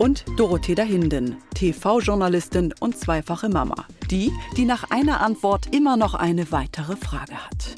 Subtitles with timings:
[0.00, 3.86] und Dorothea Hinden, TV-Journalistin und zweifache Mama.
[4.10, 7.76] Die, die nach einer Antwort immer noch eine weitere Frage hat.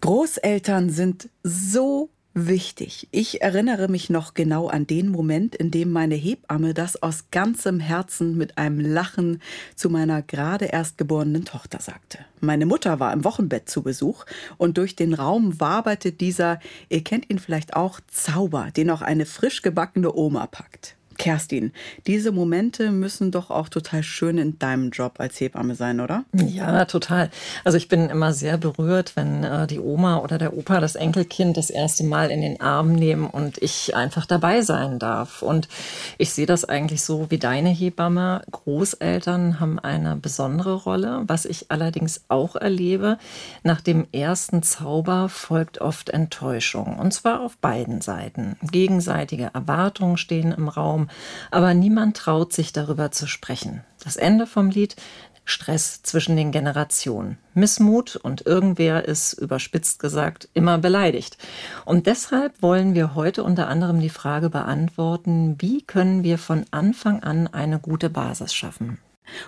[0.00, 3.08] Großeltern sind so wichtig.
[3.10, 7.80] Ich erinnere mich noch genau an den Moment, in dem meine Hebamme das aus ganzem
[7.80, 9.42] Herzen mit einem Lachen
[9.74, 12.18] zu meiner gerade erst geborenen Tochter sagte.
[12.40, 14.24] Meine Mutter war im Wochenbett zu Besuch
[14.58, 19.26] und durch den Raum waberte dieser, ihr kennt ihn vielleicht auch, Zauber, den auch eine
[19.26, 20.96] frisch gebackene Oma packt.
[21.20, 21.72] Kerstin,
[22.06, 26.24] diese Momente müssen doch auch total schön in deinem Job als Hebamme sein, oder?
[26.32, 27.28] Ja, total.
[27.62, 31.58] Also ich bin immer sehr berührt, wenn äh, die Oma oder der Opa das Enkelkind
[31.58, 35.42] das erste Mal in den Arm nehmen und ich einfach dabei sein darf.
[35.42, 35.68] Und
[36.16, 38.40] ich sehe das eigentlich so wie deine Hebamme.
[38.50, 41.24] Großeltern haben eine besondere Rolle.
[41.26, 43.18] Was ich allerdings auch erlebe,
[43.62, 46.98] nach dem ersten Zauber folgt oft Enttäuschung.
[46.98, 48.56] Und zwar auf beiden Seiten.
[48.62, 51.09] Gegenseitige Erwartungen stehen im Raum
[51.50, 53.84] aber niemand traut sich darüber zu sprechen.
[54.02, 54.96] Das Ende vom Lied
[55.44, 57.38] Stress zwischen den Generationen.
[57.54, 61.38] Missmut und irgendwer ist, überspitzt gesagt, immer beleidigt.
[61.84, 67.22] Und deshalb wollen wir heute unter anderem die Frage beantworten, wie können wir von Anfang
[67.22, 68.98] an eine gute Basis schaffen?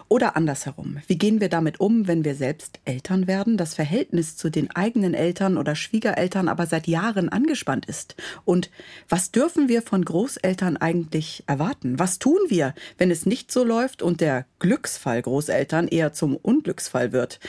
[0.08, 4.50] Oder andersherum, wie gehen wir damit um, wenn wir selbst Eltern werden, das Verhältnis zu
[4.50, 8.16] den eigenen Eltern oder Schwiegereltern aber seit Jahren angespannt ist?
[8.44, 8.70] Und
[9.08, 11.98] was dürfen wir von Großeltern eigentlich erwarten?
[11.98, 17.12] Was tun wir, wenn es nicht so läuft und der Glücksfall Großeltern eher zum Unglücksfall
[17.12, 17.40] wird?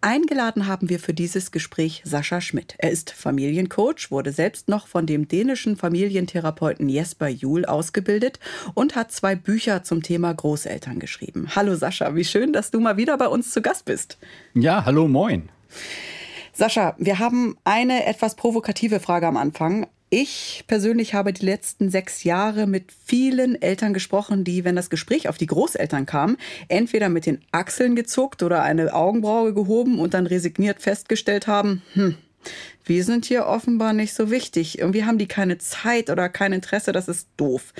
[0.00, 2.76] Eingeladen haben wir für dieses Gespräch Sascha Schmidt.
[2.78, 8.38] Er ist Familiencoach, wurde selbst noch von dem dänischen Familientherapeuten Jesper Juhl ausgebildet
[8.74, 11.48] und hat zwei Bücher zum Thema Großeltern geschrieben.
[11.56, 14.18] Hallo Sascha, wie schön, dass du mal wieder bei uns zu Gast bist.
[14.54, 15.48] Ja, hallo, moin.
[16.52, 19.86] Sascha, wir haben eine etwas provokative Frage am Anfang.
[20.08, 25.28] Ich persönlich habe die letzten sechs Jahre mit vielen Eltern gesprochen, die, wenn das Gespräch
[25.28, 26.36] auf die Großeltern kam,
[26.68, 32.16] entweder mit den Achseln gezuckt oder eine Augenbraue gehoben und dann resigniert festgestellt haben, hm,
[32.84, 34.78] wir sind hier offenbar nicht so wichtig.
[34.78, 37.74] Irgendwie haben die keine Zeit oder kein Interesse, das ist doof.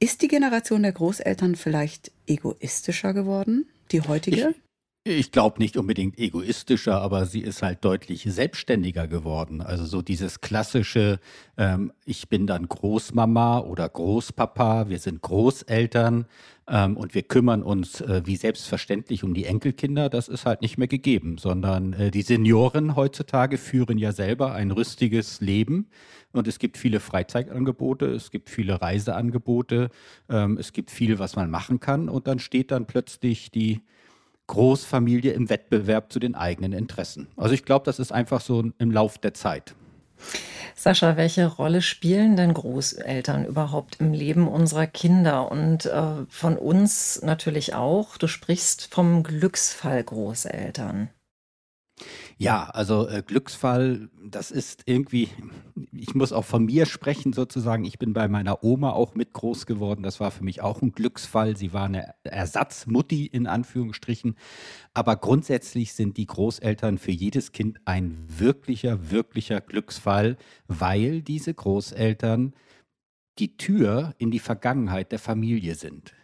[0.00, 4.54] Ist die Generation der Großeltern vielleicht egoistischer geworden, die heutige?
[5.02, 9.60] Ich, ich glaube nicht unbedingt egoistischer, aber sie ist halt deutlich selbstständiger geworden.
[9.60, 11.18] Also so dieses klassische,
[11.56, 16.26] ähm, ich bin dann Großmama oder Großpapa, wir sind Großeltern
[16.68, 20.78] ähm, und wir kümmern uns äh, wie selbstverständlich um die Enkelkinder, das ist halt nicht
[20.78, 25.88] mehr gegeben, sondern äh, die Senioren heutzutage führen ja selber ein rüstiges Leben
[26.32, 29.90] und es gibt viele Freizeitangebote, es gibt viele Reiseangebote,
[30.28, 32.08] ähm, es gibt viel, was man machen kann.
[32.08, 33.80] Und dann steht dann plötzlich die
[34.46, 37.28] Großfamilie im Wettbewerb zu den eigenen Interessen.
[37.36, 39.74] Also ich glaube, das ist einfach so im Lauf der Zeit.
[40.74, 47.20] Sascha, welche Rolle spielen denn Großeltern überhaupt im Leben unserer Kinder und äh, von uns
[47.22, 48.16] natürlich auch?
[48.16, 51.10] Du sprichst vom Glücksfall Großeltern.
[52.36, 55.28] Ja, also äh, Glücksfall, das ist irgendwie,
[55.92, 57.84] ich muss auch von mir sprechen sozusagen.
[57.84, 60.02] Ich bin bei meiner Oma auch mit groß geworden.
[60.02, 61.56] Das war für mich auch ein Glücksfall.
[61.56, 64.36] Sie war eine Ersatzmutti in Anführungsstrichen.
[64.94, 72.54] Aber grundsätzlich sind die Großeltern für jedes Kind ein wirklicher, wirklicher Glücksfall, weil diese Großeltern
[73.38, 76.14] die Tür in die Vergangenheit der Familie sind.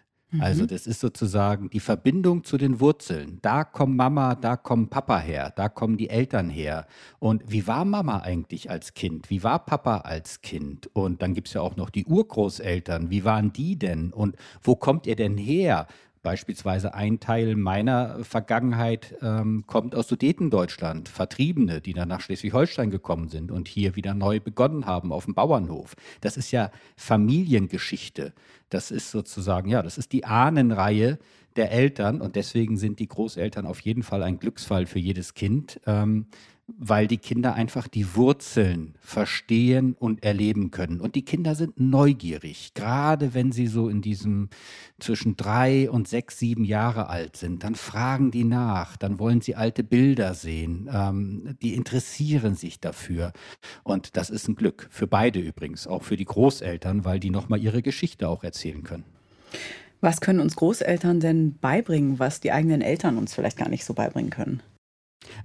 [0.41, 0.69] Also mhm.
[0.69, 3.39] das ist sozusagen die Verbindung zu den Wurzeln.
[3.43, 6.86] Da kommt Mama, da kommt Papa her, da kommen die Eltern her.
[7.19, 9.31] Und wie war Mama eigentlich als Kind?
[9.31, 10.89] Wie war Papa als Kind?
[10.92, 13.10] Und dann gibt es ja auch noch die Urgroßeltern.
[13.10, 14.13] Wie waren die denn?
[14.13, 15.86] Und wo kommt ihr denn her?
[16.24, 23.28] Beispielsweise ein Teil meiner Vergangenheit ähm, kommt aus Sudetendeutschland, Vertriebene, die dann nach Schleswig-Holstein gekommen
[23.28, 25.94] sind und hier wieder neu begonnen haben auf dem Bauernhof.
[26.22, 28.32] Das ist ja Familiengeschichte.
[28.71, 31.18] Das ist sozusagen, ja, das ist die Ahnenreihe,
[31.56, 35.78] der Eltern und deswegen sind die Großeltern auf jeden Fall ein Glücksfall für jedes Kind.
[35.86, 36.26] Ähm,
[36.66, 41.01] weil die Kinder einfach die Wurzeln verstehen und erleben können.
[41.01, 44.49] Und die Kinder sind neugierig, gerade wenn sie so in diesem
[44.99, 47.65] zwischen drei und sechs, sieben Jahre alt sind.
[47.65, 53.33] Dann fragen die nach, dann wollen sie alte Bilder sehen, ähm, die interessieren sich dafür.
[53.83, 57.63] Und das ist ein Glück für beide übrigens, auch für die Großeltern, weil die nochmal
[57.63, 59.05] ihre Geschichte auch erzählen können.
[60.01, 63.95] Was können uns Großeltern denn beibringen, was die eigenen Eltern uns vielleicht gar nicht so
[63.95, 64.63] beibringen können?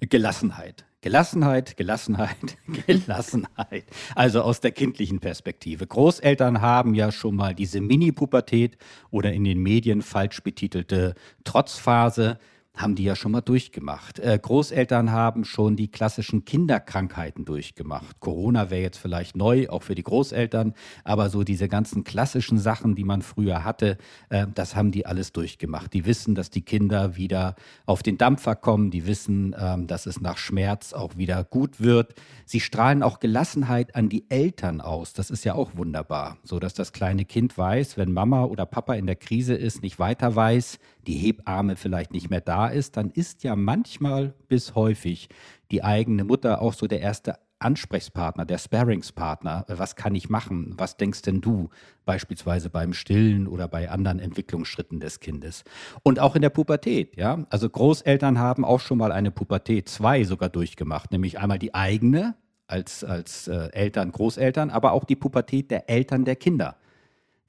[0.01, 0.85] Gelassenheit.
[1.01, 2.57] Gelassenheit, Gelassenheit,
[2.87, 3.85] Gelassenheit.
[4.15, 5.87] Also aus der kindlichen Perspektive.
[5.87, 8.77] Großeltern haben ja schon mal diese Mini-Pubertät
[9.09, 11.15] oder in den Medien falsch betitelte
[11.45, 12.37] Trotzphase
[12.79, 14.19] haben die ja schon mal durchgemacht.
[14.19, 18.21] Äh, Großeltern haben schon die klassischen Kinderkrankheiten durchgemacht.
[18.21, 20.73] Corona wäre jetzt vielleicht neu, auch für die Großeltern,
[21.03, 23.97] aber so diese ganzen klassischen Sachen, die man früher hatte,
[24.29, 25.93] äh, das haben die alles durchgemacht.
[25.93, 27.55] Die wissen, dass die Kinder wieder
[27.85, 32.15] auf den Dampfer kommen, die wissen, äh, dass es nach Schmerz auch wieder gut wird.
[32.45, 35.11] Sie strahlen auch Gelassenheit an die Eltern aus.
[35.11, 38.93] Das ist ja auch wunderbar, so dass das kleine Kind weiß, wenn Mama oder Papa
[38.93, 40.79] in der Krise ist, nicht weiter weiß,
[41.09, 45.29] die Hebamme vielleicht nicht mehr da ist, dann ist ja manchmal bis häufig
[45.71, 49.65] die eigene Mutter auch so der erste Ansprechpartner, der Sparingspartner.
[49.67, 50.75] Was kann ich machen?
[50.77, 51.69] Was denkst denn du?
[52.05, 55.63] Beispielsweise beim Stillen oder bei anderen Entwicklungsschritten des Kindes.
[56.03, 57.43] Und auch in der Pubertät, ja.
[57.49, 62.35] Also Großeltern haben auch schon mal eine Pubertät 2 sogar durchgemacht, nämlich einmal die eigene
[62.67, 66.77] als, als äh, Eltern, Großeltern, aber auch die Pubertät der Eltern der Kinder.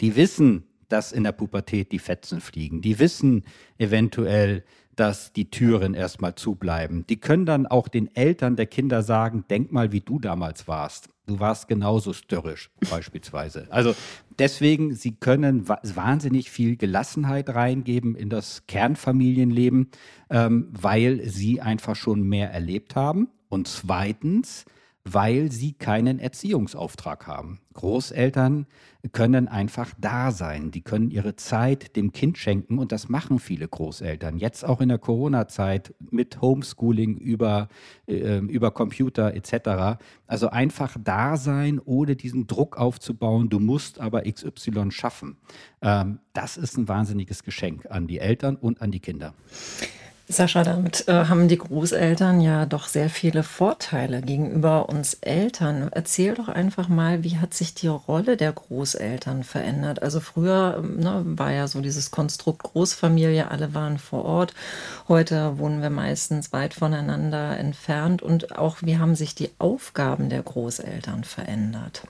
[0.00, 2.82] Die wissen, dass in der Pubertät die Fetzen fliegen.
[2.82, 3.44] Die wissen
[3.78, 4.64] eventuell,
[4.96, 7.06] dass die Türen erstmal zubleiben.
[7.06, 11.08] Die können dann auch den Eltern der Kinder sagen, denk mal, wie du damals warst.
[11.26, 13.66] Du warst genauso störrisch beispielsweise.
[13.70, 13.94] Also
[14.38, 19.88] deswegen, sie können wahnsinnig viel Gelassenheit reingeben in das Kernfamilienleben,
[20.28, 23.28] ähm, weil sie einfach schon mehr erlebt haben.
[23.48, 24.66] Und zweitens,
[25.05, 27.61] weil sie keinen Erziehungsauftrag haben.
[27.73, 28.67] Großeltern
[29.12, 30.70] können einfach da sein.
[30.70, 34.37] Die können ihre Zeit dem Kind schenken und das machen viele Großeltern.
[34.37, 37.69] Jetzt auch in der Corona-Zeit mit Homeschooling über,
[38.06, 39.99] äh, über Computer etc.
[40.26, 43.49] Also einfach da sein, ohne diesen Druck aufzubauen.
[43.49, 45.38] Du musst aber XY schaffen.
[45.81, 49.32] Ähm, das ist ein wahnsinniges Geschenk an die Eltern und an die Kinder.
[50.30, 55.88] Sascha, damit äh, haben die Großeltern ja doch sehr viele Vorteile gegenüber uns Eltern.
[55.90, 60.02] Erzähl doch einfach mal, wie hat sich die Rolle der Großeltern verändert?
[60.02, 64.54] Also früher ähm, ne, war ja so dieses Konstrukt Großfamilie, alle waren vor Ort.
[65.08, 68.22] Heute wohnen wir meistens weit voneinander entfernt.
[68.22, 72.02] Und auch wie haben sich die Aufgaben der Großeltern verändert?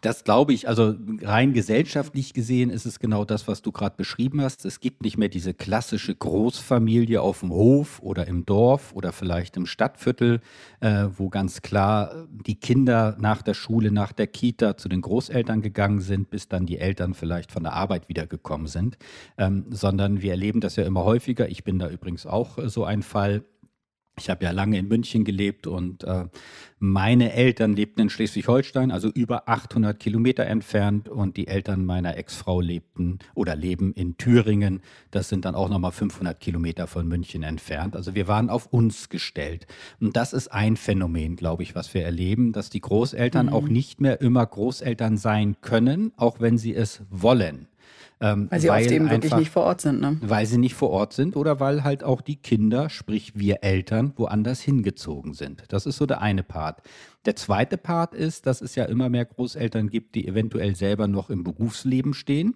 [0.00, 4.40] Das glaube ich, also rein gesellschaftlich gesehen ist es genau das, was du gerade beschrieben
[4.40, 4.64] hast.
[4.64, 9.56] Es gibt nicht mehr diese klassische Großfamilie auf dem Hof oder im Dorf oder vielleicht
[9.56, 10.40] im Stadtviertel,
[10.80, 15.62] äh, wo ganz klar die Kinder nach der Schule, nach der Kita zu den Großeltern
[15.62, 18.98] gegangen sind, bis dann die Eltern vielleicht von der Arbeit wiedergekommen sind,
[19.38, 21.48] ähm, sondern wir erleben das ja immer häufiger.
[21.48, 23.42] Ich bin da übrigens auch äh, so ein Fall
[24.18, 26.24] ich habe ja lange in München gelebt und äh,
[26.78, 32.60] meine Eltern lebten in Schleswig-Holstein, also über 800 Kilometer entfernt und die Eltern meiner Ex-Frau
[32.60, 34.80] lebten oder leben in Thüringen.
[35.10, 37.94] Das sind dann auch nochmal 500 Kilometer von München entfernt.
[37.94, 39.66] Also wir waren auf uns gestellt.
[40.00, 43.52] Und das ist ein Phänomen, glaube ich, was wir erleben, dass die Großeltern mhm.
[43.52, 47.68] auch nicht mehr immer Großeltern sein können, auch wenn sie es wollen.
[48.18, 50.18] Ähm, weil sie weil oft eben einfach, wirklich nicht vor Ort sind, ne?
[50.22, 54.12] Weil sie nicht vor Ort sind oder weil halt auch die Kinder, sprich wir Eltern,
[54.16, 55.64] woanders hingezogen sind.
[55.68, 56.80] Das ist so der eine Part.
[57.26, 61.28] Der zweite Part ist, dass es ja immer mehr Großeltern gibt, die eventuell selber noch
[61.28, 62.54] im Berufsleben stehen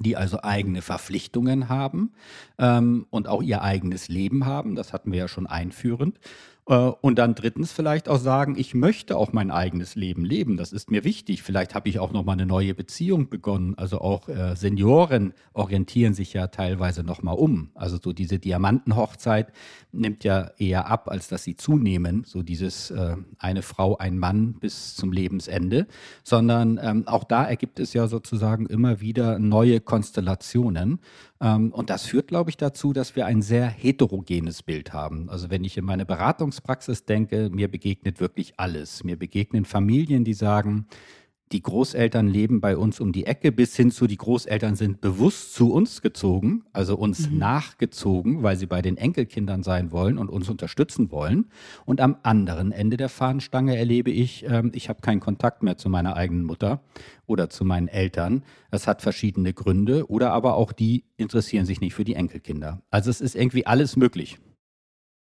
[0.00, 2.12] die also eigene Verpflichtungen haben
[2.58, 4.74] ähm, und auch ihr eigenes Leben haben.
[4.74, 6.18] Das hatten wir ja schon einführend.
[6.68, 10.56] Äh, und dann drittens vielleicht auch sagen, ich möchte auch mein eigenes Leben leben.
[10.56, 11.42] Das ist mir wichtig.
[11.42, 13.74] Vielleicht habe ich auch noch mal eine neue Beziehung begonnen.
[13.76, 17.70] Also auch äh, Senioren orientieren sich ja teilweise noch mal um.
[17.74, 19.52] Also so diese Diamantenhochzeit
[19.90, 22.24] nimmt ja eher ab, als dass sie zunehmen.
[22.24, 25.86] So dieses äh, eine Frau, ein Mann bis zum Lebensende.
[26.22, 31.00] Sondern ähm, auch da ergibt es ja sozusagen immer wieder neue Konstellationen.
[31.42, 35.28] Ähm, und das führt, glaube ich, dazu, dass wir ein sehr heterogenes Bild haben.
[35.28, 39.02] Also wenn ich in meine Beratungspraxis denke, mir begegnet wirklich alles.
[39.02, 40.86] Mir begegnen Familien, die sagen,
[41.52, 45.54] die Großeltern leben bei uns um die Ecke, bis hin zu die Großeltern sind bewusst
[45.54, 47.38] zu uns gezogen, also uns mhm.
[47.38, 51.46] nachgezogen, weil sie bei den Enkelkindern sein wollen und uns unterstützen wollen.
[51.84, 55.88] Und am anderen Ende der Fahnenstange erlebe ich, äh, ich habe keinen Kontakt mehr zu
[55.88, 56.80] meiner eigenen Mutter
[57.26, 58.44] oder zu meinen Eltern.
[58.70, 62.82] Das hat verschiedene Gründe oder aber auch die interessieren sich nicht für die Enkelkinder.
[62.90, 64.38] Also es ist irgendwie alles möglich.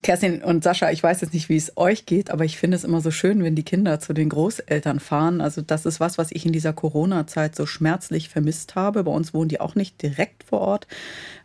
[0.07, 2.85] Kerstin und Sascha, ich weiß jetzt nicht, wie es euch geht, aber ich finde es
[2.85, 5.41] immer so schön, wenn die Kinder zu den Großeltern fahren.
[5.41, 9.03] Also das ist was, was ich in dieser Corona-Zeit so schmerzlich vermisst habe.
[9.03, 10.87] Bei uns wohnen die auch nicht direkt vor Ort.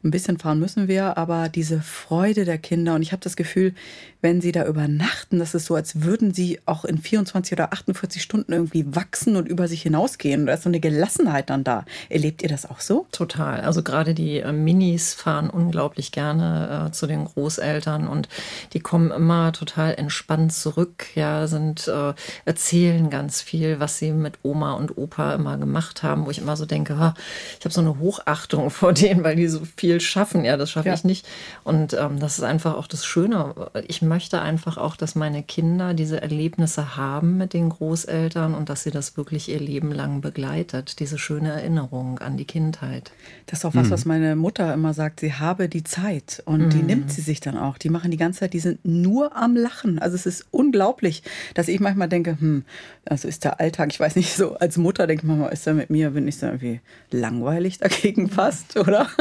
[0.03, 3.73] Ein bisschen fahren müssen wir, aber diese Freude der Kinder und ich habe das Gefühl,
[4.21, 8.21] wenn sie da übernachten, das ist so, als würden sie auch in 24 oder 48
[8.21, 10.45] Stunden irgendwie wachsen und über sich hinausgehen.
[10.45, 11.85] Da ist so eine Gelassenheit dann da.
[12.09, 13.07] Erlebt ihr das auch so?
[13.11, 13.61] Total.
[13.61, 18.29] Also gerade die äh, Minis fahren unglaublich gerne äh, zu den Großeltern und
[18.73, 22.13] die kommen immer total entspannt zurück, ja, sind, äh,
[22.45, 26.55] erzählen ganz viel, was sie mit Oma und Opa immer gemacht haben, wo ich immer
[26.55, 30.45] so denke, ich habe so eine Hochachtung vor denen, weil die so viel schaffen.
[30.45, 30.93] Ja, das schaffe ja.
[30.93, 31.27] ich nicht.
[31.63, 33.53] Und ähm, das ist einfach auch das Schöne.
[33.87, 38.83] Ich möchte einfach auch, dass meine Kinder diese Erlebnisse haben mit den Großeltern und dass
[38.83, 40.99] sie das wirklich ihr Leben lang begleitet.
[40.99, 43.11] Diese schöne Erinnerung an die Kindheit.
[43.47, 43.91] Das ist auch was, mhm.
[43.91, 45.19] was meine Mutter immer sagt.
[45.19, 46.69] Sie habe die Zeit und mhm.
[46.69, 47.77] die nimmt sie sich dann auch.
[47.77, 49.99] Die machen die ganze Zeit, die sind nur am Lachen.
[49.99, 52.63] Also es ist unglaublich, dass ich manchmal denke, hm,
[53.05, 55.73] also ist der Alltag, ich weiß nicht, so als Mutter denke ich manchmal, ist er
[55.73, 59.07] mit mir, bin ich so irgendwie langweilig dagegen fast, oder?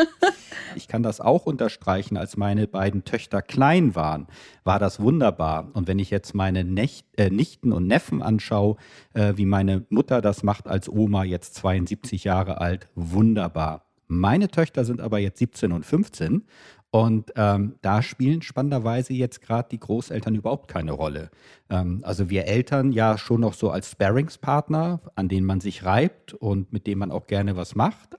[0.77, 4.27] Ich kann das auch unterstreichen, als meine beiden Töchter klein waren,
[4.65, 5.71] war das wunderbar.
[5.75, 8.77] Und wenn ich jetzt meine Nech äh, Nichten und Neffen anschaue,
[9.15, 13.87] äh, wie meine Mutter das macht als Oma, jetzt 72 Jahre alt, wunderbar.
[14.07, 16.45] Meine Töchter sind aber jetzt 17 und 15
[16.91, 21.31] und ähm, da spielen spannenderweise jetzt gerade die Großeltern überhaupt keine Rolle.
[21.69, 26.35] Ähm, also wir Eltern ja schon noch so als Sparingspartner, an denen man sich reibt
[26.35, 28.17] und mit dem man auch gerne was macht.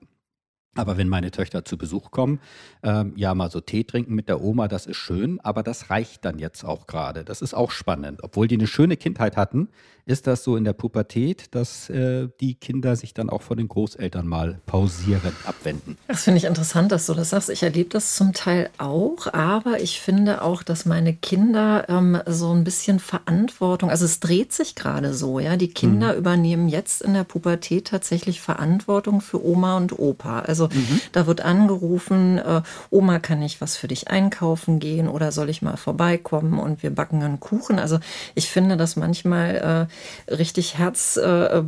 [0.74, 2.40] Aber wenn meine Töchter zu Besuch kommen,
[2.82, 6.24] ähm, ja, mal so Tee trinken mit der Oma, das ist schön, aber das reicht
[6.24, 7.24] dann jetzt auch gerade.
[7.24, 8.20] Das ist auch spannend.
[8.22, 9.68] Obwohl die eine schöne Kindheit hatten,
[10.04, 13.68] ist das so in der Pubertät, dass äh, die Kinder sich dann auch von den
[13.68, 15.96] Großeltern mal pausieren, abwenden.
[16.08, 17.50] Das finde ich interessant, dass du das sagst.
[17.50, 22.52] Ich erlebe das zum Teil auch, aber ich finde auch, dass meine Kinder ähm, so
[22.52, 25.56] ein bisschen Verantwortung, also es dreht sich gerade so, ja.
[25.56, 26.18] Die Kinder mhm.
[26.18, 30.40] übernehmen jetzt in der Pubertät tatsächlich Verantwortung für Oma und Opa.
[30.40, 31.00] Also mhm.
[31.12, 35.62] da wird angerufen, äh, Oma, kann ich was für dich einkaufen gehen oder soll ich
[35.62, 37.78] mal vorbeikommen und wir backen einen Kuchen?
[37.78, 37.98] Also
[38.34, 39.88] ich finde das manchmal
[40.28, 41.62] äh, richtig Herz äh, äh,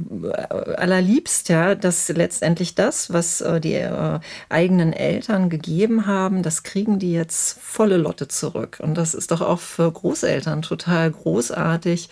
[0.77, 6.99] allerliebst, ja, dass letztendlich das, was äh, die äh, eigenen Eltern gegeben haben, das kriegen
[6.99, 8.79] die jetzt volle Lotte zurück.
[8.83, 12.09] Und das ist doch auch für Großeltern total großartig,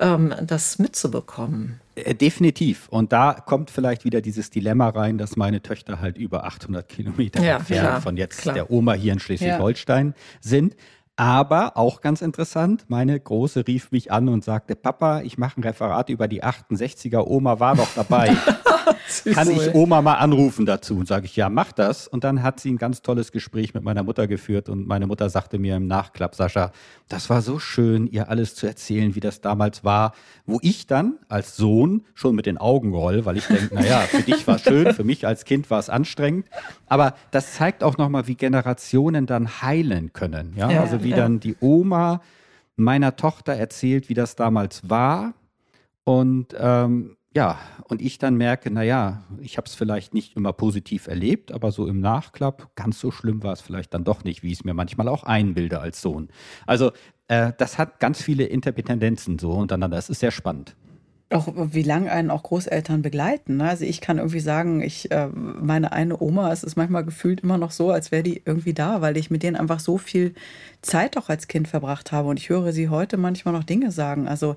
[0.00, 1.80] ähm, das mitzubekommen.
[1.96, 2.88] Äh, definitiv.
[2.88, 7.42] Und da kommt vielleicht wieder dieses Dilemma rein, dass meine Töchter halt über 800 Kilometer
[7.42, 8.54] ja, entfernt klar, von jetzt klar.
[8.54, 10.14] der Oma hier in Schleswig-Holstein ja.
[10.40, 10.76] sind.
[11.16, 15.64] Aber auch ganz interessant, meine Große rief mich an und sagte, Papa, ich mache ein
[15.64, 18.36] Referat über die 68er, Oma war doch dabei.
[19.32, 20.96] Kann ich Oma mal anrufen dazu?
[20.96, 22.06] Und sage ich, ja, mach das.
[22.06, 25.30] Und dann hat sie ein ganz tolles Gespräch mit meiner Mutter geführt und meine Mutter
[25.30, 26.72] sagte mir im Nachklapp, Sascha,
[27.08, 30.12] das war so schön, ihr alles zu erzählen, wie das damals war,
[30.44, 34.22] wo ich dann als Sohn schon mit den Augen roll, weil ich denke, naja, für
[34.22, 36.46] dich war es schön, für mich als Kind war es anstrengend.
[36.86, 40.54] Aber das zeigt auch nochmal, wie Generationen dann heilen können.
[40.56, 41.16] Ja, ja also wie ja.
[41.16, 42.20] dann die Oma
[42.76, 45.34] meiner Tochter erzählt, wie das damals war.
[46.04, 51.06] Und ähm, ja, und ich dann merke, naja, ich habe es vielleicht nicht immer positiv
[51.06, 54.52] erlebt, aber so im Nachklapp, ganz so schlimm war es vielleicht dann doch nicht, wie
[54.52, 56.28] ich es mir manchmal auch einbilde als Sohn.
[56.66, 56.92] Also
[57.28, 59.96] äh, das hat ganz viele Interdependenzen so untereinander.
[59.96, 60.76] Das ist sehr spannend
[61.30, 63.56] auch wie lange einen auch Großeltern begleiten.
[63.56, 63.68] Ne?
[63.68, 67.58] Also ich kann irgendwie sagen, ich äh, meine eine Oma, es ist manchmal gefühlt immer
[67.58, 70.34] noch so, als wäre die irgendwie da, weil ich mit denen einfach so viel
[70.82, 74.28] Zeit auch als Kind verbracht habe und ich höre sie heute manchmal noch Dinge sagen.
[74.28, 74.54] Also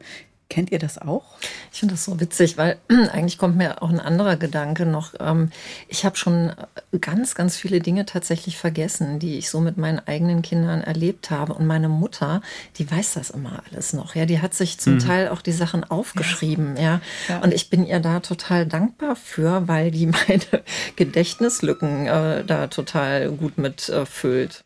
[0.50, 1.38] Kennt ihr das auch?
[1.72, 2.78] Ich finde das so witzig, weil
[3.12, 5.14] eigentlich kommt mir auch ein anderer Gedanke noch.
[5.20, 5.52] Ähm,
[5.88, 6.52] ich habe schon
[7.00, 11.54] ganz, ganz viele Dinge tatsächlich vergessen, die ich so mit meinen eigenen Kindern erlebt habe.
[11.54, 12.42] Und meine Mutter,
[12.78, 14.16] die weiß das immer alles noch.
[14.16, 15.00] Ja, die hat sich zum mhm.
[15.00, 16.78] Teil auch die Sachen aufgeschrieben.
[16.78, 17.00] Ja.
[17.28, 17.40] ja.
[17.42, 20.64] Und ich bin ihr da total dankbar für, weil die meine
[20.96, 24.64] Gedächtnislücken äh, da total gut mitfüllt.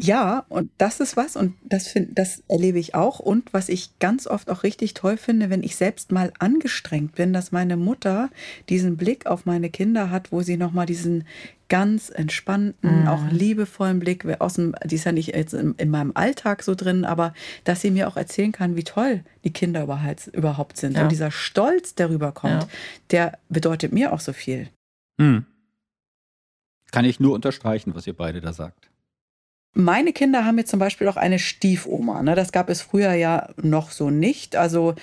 [0.00, 3.18] Ja, und das ist was, und das, find, das erlebe ich auch.
[3.18, 7.32] Und was ich ganz oft auch richtig toll finde, wenn ich selbst mal angestrengt bin,
[7.32, 8.30] dass meine Mutter
[8.68, 11.24] diesen Blick auf meine Kinder hat, wo sie nochmal diesen
[11.68, 13.08] ganz entspannten, mhm.
[13.08, 16.76] auch liebevollen Blick aus dem, die ist ja nicht jetzt in, in, meinem Alltag so
[16.76, 19.82] drin, aber dass sie mir auch erzählen kann, wie toll die Kinder
[20.32, 20.96] überhaupt sind.
[20.96, 21.02] Ja.
[21.02, 22.68] Und dieser Stolz, der rüberkommt, ja.
[23.10, 24.68] der bedeutet mir auch so viel.
[25.18, 25.44] Mhm.
[26.92, 28.88] Kann ich nur unterstreichen, was ihr beide da sagt.
[29.74, 32.22] Meine Kinder haben jetzt zum Beispiel auch eine Stiefoma.
[32.22, 32.34] Ne?
[32.34, 34.56] Das gab es früher ja noch so nicht.
[34.56, 34.94] Also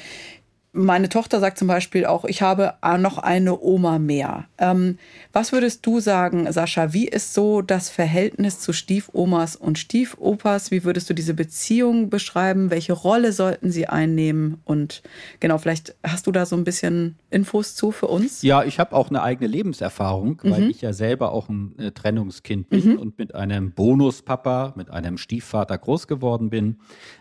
[0.75, 4.46] meine Tochter sagt zum Beispiel auch, ich habe noch eine Oma mehr.
[4.58, 4.98] Ähm,
[5.32, 6.94] was würdest du sagen, Sascha?
[6.94, 10.72] Wie ist so das Verhältnis zu Stiefomas und Stiefopas?
[10.72, 12.70] Wie würdest du diese Beziehung beschreiben?
[12.72, 14.62] Welche Rolle sollten sie einnehmen?
[14.65, 15.01] Und
[15.39, 18.41] genau, vielleicht hast du da so ein bisschen Infos zu für uns?
[18.41, 20.51] Ja, ich habe auch eine eigene Lebenserfahrung, mhm.
[20.51, 23.00] weil ich ja selber auch ein äh, Trennungskind bin mhm.
[23.00, 26.77] und mit einem Bonuspapa, mit einem Stiefvater groß geworden bin.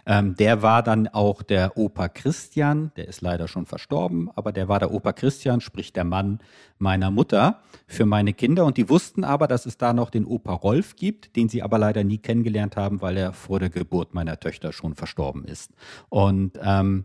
[0.06, 4.52] Ähm, der war dann auch der Opa Christian, der ist leider leider schon verstorben, aber
[4.52, 6.38] der war der Opa Christian, sprich der Mann
[6.78, 8.64] meiner Mutter für meine Kinder.
[8.64, 11.78] Und die wussten aber, dass es da noch den Opa Rolf gibt, den sie aber
[11.78, 15.72] leider nie kennengelernt haben, weil er vor der Geburt meiner Töchter schon verstorben ist.
[16.08, 17.04] Und ähm,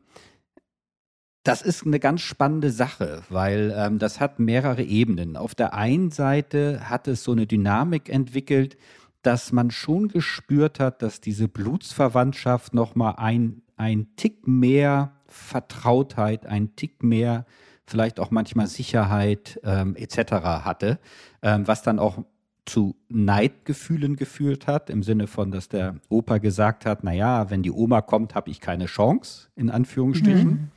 [1.43, 5.35] das ist eine ganz spannende Sache, weil ähm, das hat mehrere Ebenen.
[5.35, 8.77] Auf der einen Seite hat es so eine Dynamik entwickelt,
[9.21, 16.45] dass man schon gespürt hat, dass diese Blutsverwandtschaft noch mal ein, ein Tick mehr Vertrautheit,
[16.45, 17.45] ein Tick mehr,
[17.85, 20.31] vielleicht auch manchmal Sicherheit ähm, etc.
[20.63, 20.99] hatte,
[21.41, 22.23] ähm, was dann auch
[22.65, 27.71] zu Neidgefühlen geführt hat, im Sinne von, dass der Opa gesagt hat, naja, wenn die
[27.71, 30.49] Oma kommt, habe ich keine Chance, in Anführungsstrichen.
[30.49, 30.71] Mhm.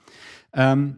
[0.54, 0.96] Ähm,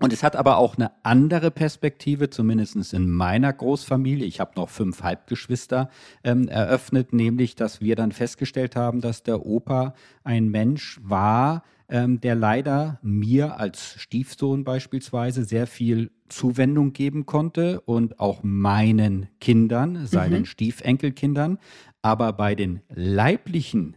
[0.00, 4.70] und es hat aber auch eine andere Perspektive, zumindest in meiner Großfamilie, ich habe noch
[4.70, 5.90] fünf Halbgeschwister,
[6.24, 9.94] ähm, eröffnet, nämlich, dass wir dann festgestellt haben, dass der Opa
[10.24, 17.80] ein Mensch war, ähm, der leider mir als Stiefsohn beispielsweise sehr viel Zuwendung geben konnte
[17.80, 20.46] und auch meinen Kindern, seinen mhm.
[20.46, 21.58] Stiefenkelkindern,
[22.02, 23.96] aber bei den leiblichen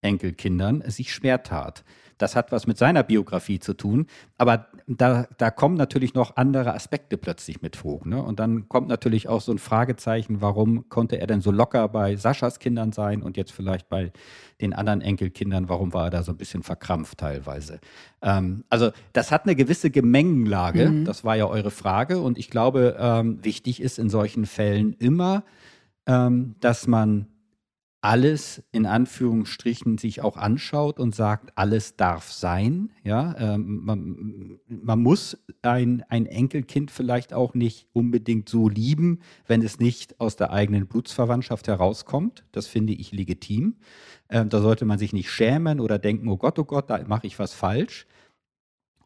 [0.00, 1.84] Enkelkindern sich schwer tat.
[2.22, 4.06] Das hat was mit seiner Biografie zu tun.
[4.38, 8.04] Aber da, da kommen natürlich noch andere Aspekte plötzlich mit hoch.
[8.04, 8.22] Ne?
[8.22, 12.14] Und dann kommt natürlich auch so ein Fragezeichen, warum konnte er denn so locker bei
[12.14, 14.12] Saschas Kindern sein und jetzt vielleicht bei
[14.60, 17.80] den anderen Enkelkindern, warum war er da so ein bisschen verkrampft teilweise?
[18.22, 21.04] Ähm, also das hat eine gewisse Gemengenlage, mhm.
[21.04, 22.20] das war ja eure Frage.
[22.20, 25.42] Und ich glaube, ähm, wichtig ist in solchen Fällen immer,
[26.06, 27.26] ähm, dass man
[28.02, 32.90] alles in Anführungsstrichen sich auch anschaut und sagt, alles darf sein.
[33.04, 39.62] Ja, ähm, man, man, muss ein, ein Enkelkind vielleicht auch nicht unbedingt so lieben, wenn
[39.62, 42.44] es nicht aus der eigenen Blutsverwandtschaft herauskommt.
[42.50, 43.76] Das finde ich legitim.
[44.28, 47.28] Ähm, da sollte man sich nicht schämen oder denken, oh Gott, oh Gott, da mache
[47.28, 48.06] ich was falsch.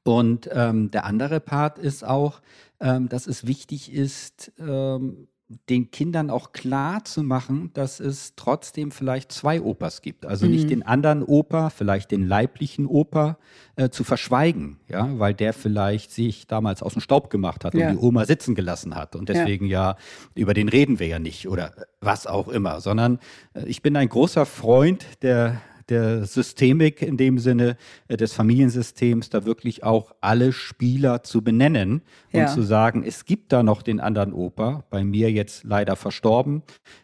[0.05, 2.41] Und ähm, der andere Part ist auch,
[2.81, 5.29] ähm, dass es wichtig ist, ähm,
[5.69, 10.27] den Kindern auch klar zu machen, dass es trotzdem vielleicht zwei Opas gibt.
[10.27, 10.53] Also mhm.
[10.53, 13.39] nicht den anderen Opa, vielleicht den leiblichen Opa
[13.77, 17.89] äh, zu verschweigen, ja, weil der vielleicht sich damals aus dem Staub gemacht hat ja.
[17.89, 19.15] und die Oma sitzen gelassen hat.
[19.15, 19.91] Und deswegen ja.
[19.91, 19.97] ja,
[20.35, 23.21] über den reden wir ja nicht oder was auch immer, sondern
[23.55, 27.77] äh, ich bin ein großer Freund der der Systemik in dem Sinne
[28.09, 32.47] äh, des Familiensystems, da wirklich auch alle Spieler zu benennen und ja.
[32.47, 36.63] zu sagen, es gibt da noch den anderen Opa, bei mir jetzt leider verstorben,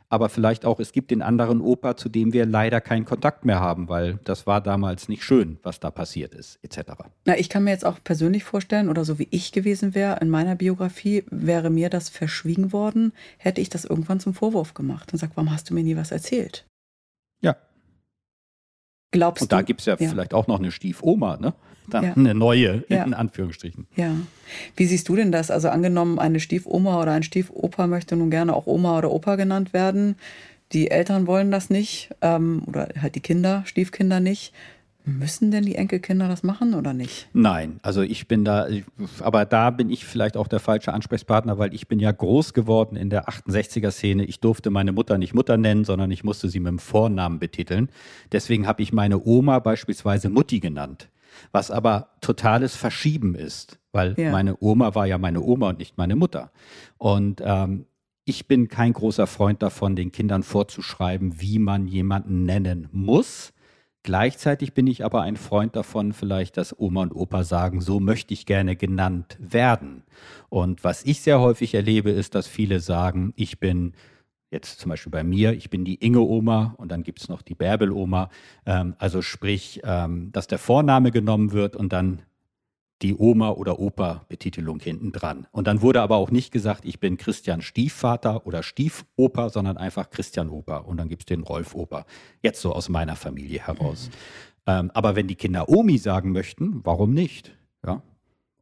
[0.08, 3.60] aber vielleicht auch, es gibt den anderen Opa, zu dem wir leider keinen Kontakt mehr
[3.60, 6.92] haben, weil das war damals nicht schön, was da passiert ist, etc.
[7.24, 10.28] Na, ich kann mir jetzt auch persönlich vorstellen, oder so wie ich gewesen wäre in
[10.28, 15.18] meiner Biografie, wäre mir das verschwiegen worden, hätte ich das irgendwann zum Vorwurf gemacht und
[15.18, 16.66] sagt, warum hast du mir nie was erzählt?
[19.12, 21.54] Glaubst Und da gibt es ja, ja, vielleicht auch noch eine Stiefoma, ne?
[21.88, 22.12] Dann ja.
[22.14, 23.04] eine neue, ja.
[23.04, 23.86] in Anführungsstrichen.
[23.96, 24.14] Ja.
[24.76, 25.50] Wie siehst du denn das?
[25.50, 29.72] Also angenommen, eine Stiefoma oder ein Stiefopa möchte nun gerne auch Oma oder Opa genannt
[29.72, 30.16] werden.
[30.72, 34.54] Die Eltern wollen das nicht ähm, oder halt die Kinder, Stiefkinder nicht.
[35.04, 37.28] Müssen denn die Enkelkinder das machen oder nicht?
[37.32, 38.68] Nein, also ich bin da,
[39.20, 42.94] aber da bin ich vielleicht auch der falsche Ansprechpartner, weil ich bin ja groß geworden
[42.94, 44.24] in der 68er-Szene.
[44.24, 47.88] Ich durfte meine Mutter nicht Mutter nennen, sondern ich musste sie mit dem Vornamen betiteln.
[48.30, 51.08] Deswegen habe ich meine Oma beispielsweise Mutti genannt,
[51.50, 54.30] was aber totales Verschieben ist, weil ja.
[54.30, 56.52] meine Oma war ja meine Oma und nicht meine Mutter.
[56.98, 57.86] Und ähm,
[58.24, 63.52] ich bin kein großer Freund davon, den Kindern vorzuschreiben, wie man jemanden nennen muss
[64.04, 68.34] Gleichzeitig bin ich aber ein Freund davon, vielleicht, dass Oma und Opa sagen, so möchte
[68.34, 70.02] ich gerne genannt werden.
[70.48, 73.94] Und was ich sehr häufig erlebe, ist, dass viele sagen, ich bin
[74.52, 77.54] Jetzt zum Beispiel bei mir, ich bin die Inge-Oma und dann gibt es noch die
[77.54, 78.28] Bärbel-Oma.
[78.66, 82.20] Ähm, also sprich, ähm, dass der Vorname genommen wird und dann
[83.02, 85.46] die Oma- oder Opa-Betitelung hinten dran.
[85.50, 90.10] Und dann wurde aber auch nicht gesagt, ich bin Christian Stiefvater oder Stiefoper, sondern einfach
[90.10, 90.78] Christian Opa.
[90.78, 92.06] Und dann gibt es den Rolf Opa.
[92.42, 94.08] Jetzt so aus meiner Familie heraus.
[94.08, 94.12] Mhm.
[94.66, 97.56] Ähm, aber wenn die Kinder Omi sagen möchten, warum nicht?
[97.84, 98.02] Ja,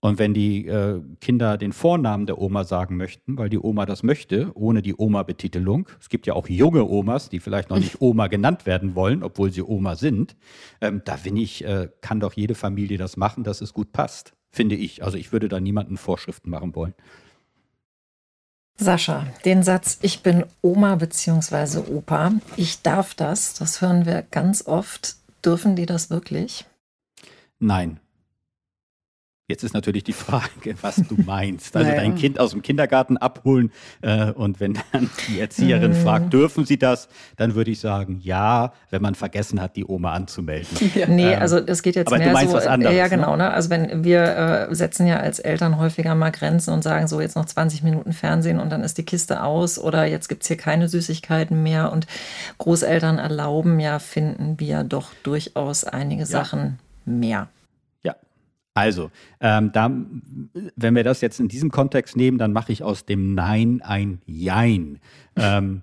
[0.01, 4.03] und wenn die äh, Kinder den Vornamen der Oma sagen möchten, weil die Oma das
[4.03, 8.29] möchte, ohne die Oma-Betitelung, es gibt ja auch junge Omas, die vielleicht noch nicht Oma
[8.29, 10.37] genannt werden wollen, obwohl sie Oma sind,
[10.81, 14.33] ähm, da bin ich, äh, kann doch jede Familie das machen, dass es gut passt,
[14.51, 15.05] finde ich.
[15.05, 16.95] Also ich würde da niemanden Vorschriften machen wollen.
[18.77, 21.93] Sascha, den Satz, ich bin Oma bzw.
[21.93, 25.17] Opa, ich darf das, das hören wir ganz oft.
[25.45, 26.65] Dürfen die das wirklich?
[27.59, 28.01] Nein,
[29.51, 31.77] Jetzt ist natürlich die Frage, was du meinst.
[31.77, 32.03] Also naja.
[32.03, 35.97] dein Kind aus dem Kindergarten abholen äh, und wenn dann die Erzieherin mhm.
[35.97, 40.13] fragt, dürfen sie das, dann würde ich sagen, ja, wenn man vergessen hat, die Oma
[40.13, 40.69] anzumelden.
[40.95, 41.07] Ja.
[41.07, 43.37] Nee, ähm, also das geht jetzt aber mehr du meinst so, was anderes, ja genau,
[43.37, 43.53] ne?
[43.53, 47.37] Also wenn wir äh, setzen ja als Eltern häufiger mal Grenzen und sagen so jetzt
[47.37, 50.57] noch 20 Minuten Fernsehen und dann ist die Kiste aus oder jetzt gibt es hier
[50.57, 52.07] keine Süßigkeiten mehr und
[52.59, 56.27] Großeltern erlauben ja, finden wir doch durchaus einige ja.
[56.27, 57.49] Sachen mehr.
[58.81, 59.91] Also, ähm, da,
[60.75, 64.23] wenn wir das jetzt in diesem Kontext nehmen, dann mache ich aus dem Nein ein
[64.25, 65.01] Jein.
[65.37, 65.83] Ähm,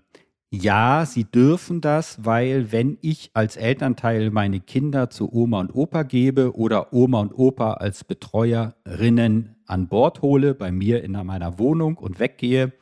[0.50, 6.02] ja, sie dürfen das, weil wenn ich als Elternteil meine Kinder zu Oma und Opa
[6.02, 11.98] gebe oder Oma und Opa als Betreuerinnen an Bord hole, bei mir in meiner Wohnung
[11.98, 12.74] und weggehe,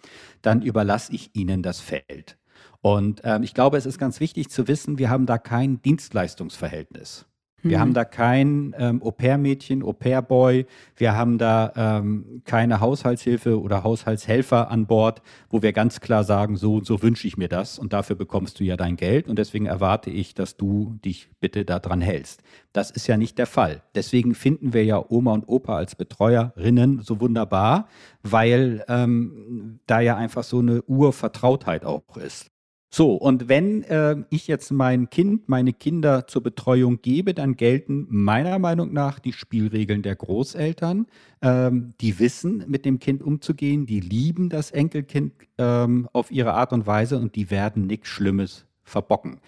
[0.42, 2.38] dann überlasse ich ihnen das Feld.
[2.80, 7.26] Und ähm, ich glaube, es ist ganz wichtig zu wissen, wir haben da kein Dienstleistungsverhältnis.
[7.66, 7.82] Wir mhm.
[7.82, 10.68] haben da kein ähm, Au-pair-Mädchen, Au-pair-Boy.
[10.96, 16.58] Wir haben da ähm, keine Haushaltshilfe oder Haushaltshelfer an Bord, wo wir ganz klar sagen,
[16.58, 19.40] so und so wünsche ich mir das und dafür bekommst du ja dein Geld und
[19.40, 22.44] deswegen erwarte ich, dass du dich bitte daran hältst.
[22.72, 23.82] Das ist ja nicht der Fall.
[23.96, 27.88] Deswegen finden wir ja Oma und Opa als Betreuerinnen so wunderbar,
[28.22, 32.52] weil ähm, da ja einfach so eine Urvertrautheit auch ist.
[32.98, 38.08] So, und wenn äh, ich jetzt mein Kind, meine Kinder zur Betreuung gebe, dann gelten
[38.10, 41.06] meiner Meinung nach die Spielregeln der Großeltern.
[41.42, 46.72] Ähm, die wissen, mit dem Kind umzugehen, die lieben das Enkelkind ähm, auf ihre Art
[46.72, 49.42] und Weise und die werden nichts Schlimmes verbocken.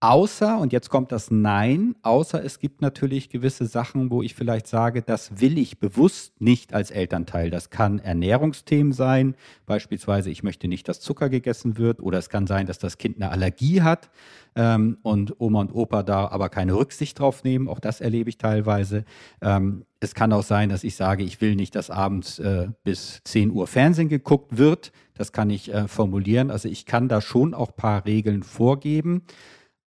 [0.00, 4.68] Außer, und jetzt kommt das Nein, außer es gibt natürlich gewisse Sachen, wo ich vielleicht
[4.68, 7.50] sage, das will ich bewusst nicht als Elternteil.
[7.50, 9.34] Das kann Ernährungsthemen sein,
[9.66, 13.16] beispielsweise ich möchte nicht, dass Zucker gegessen wird, oder es kann sein, dass das Kind
[13.16, 14.08] eine Allergie hat
[14.54, 17.66] ähm, und Oma und Opa da aber keine Rücksicht drauf nehmen.
[17.66, 19.04] Auch das erlebe ich teilweise.
[19.42, 23.20] Ähm, es kann auch sein, dass ich sage, ich will nicht, dass abends äh, bis
[23.24, 24.92] 10 Uhr Fernsehen geguckt wird.
[25.14, 26.52] Das kann ich äh, formulieren.
[26.52, 29.22] Also ich kann da schon auch ein paar Regeln vorgeben.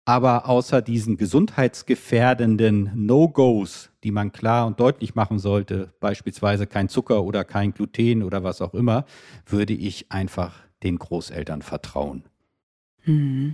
[0.10, 7.24] Aber außer diesen gesundheitsgefährdenden No-Gos, die man klar und deutlich machen sollte, beispielsweise kein Zucker
[7.24, 9.06] oder kein Gluten oder was auch immer,
[9.45, 12.24] würde ich einfach den Großeltern vertrauen.
[13.06, 13.54] Mhm.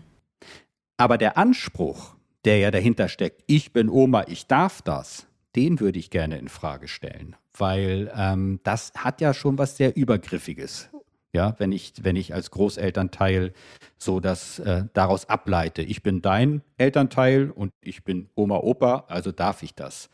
[0.96, 2.16] Aber der Anspruch,
[2.46, 6.48] der ja dahinter steckt, ich bin Oma, ich darf das, den würde ich gerne in
[6.48, 10.90] Frage stellen, weil ähm, das hat ja schon was sehr Übergriffiges
[11.36, 13.54] ja, wenn ich, wenn ich als Großelternteil
[13.98, 15.84] so das äh, daraus ableite.
[15.84, 20.10] Ich bin dein Elternteil und ich bin Oma, Opa, also darf ich das.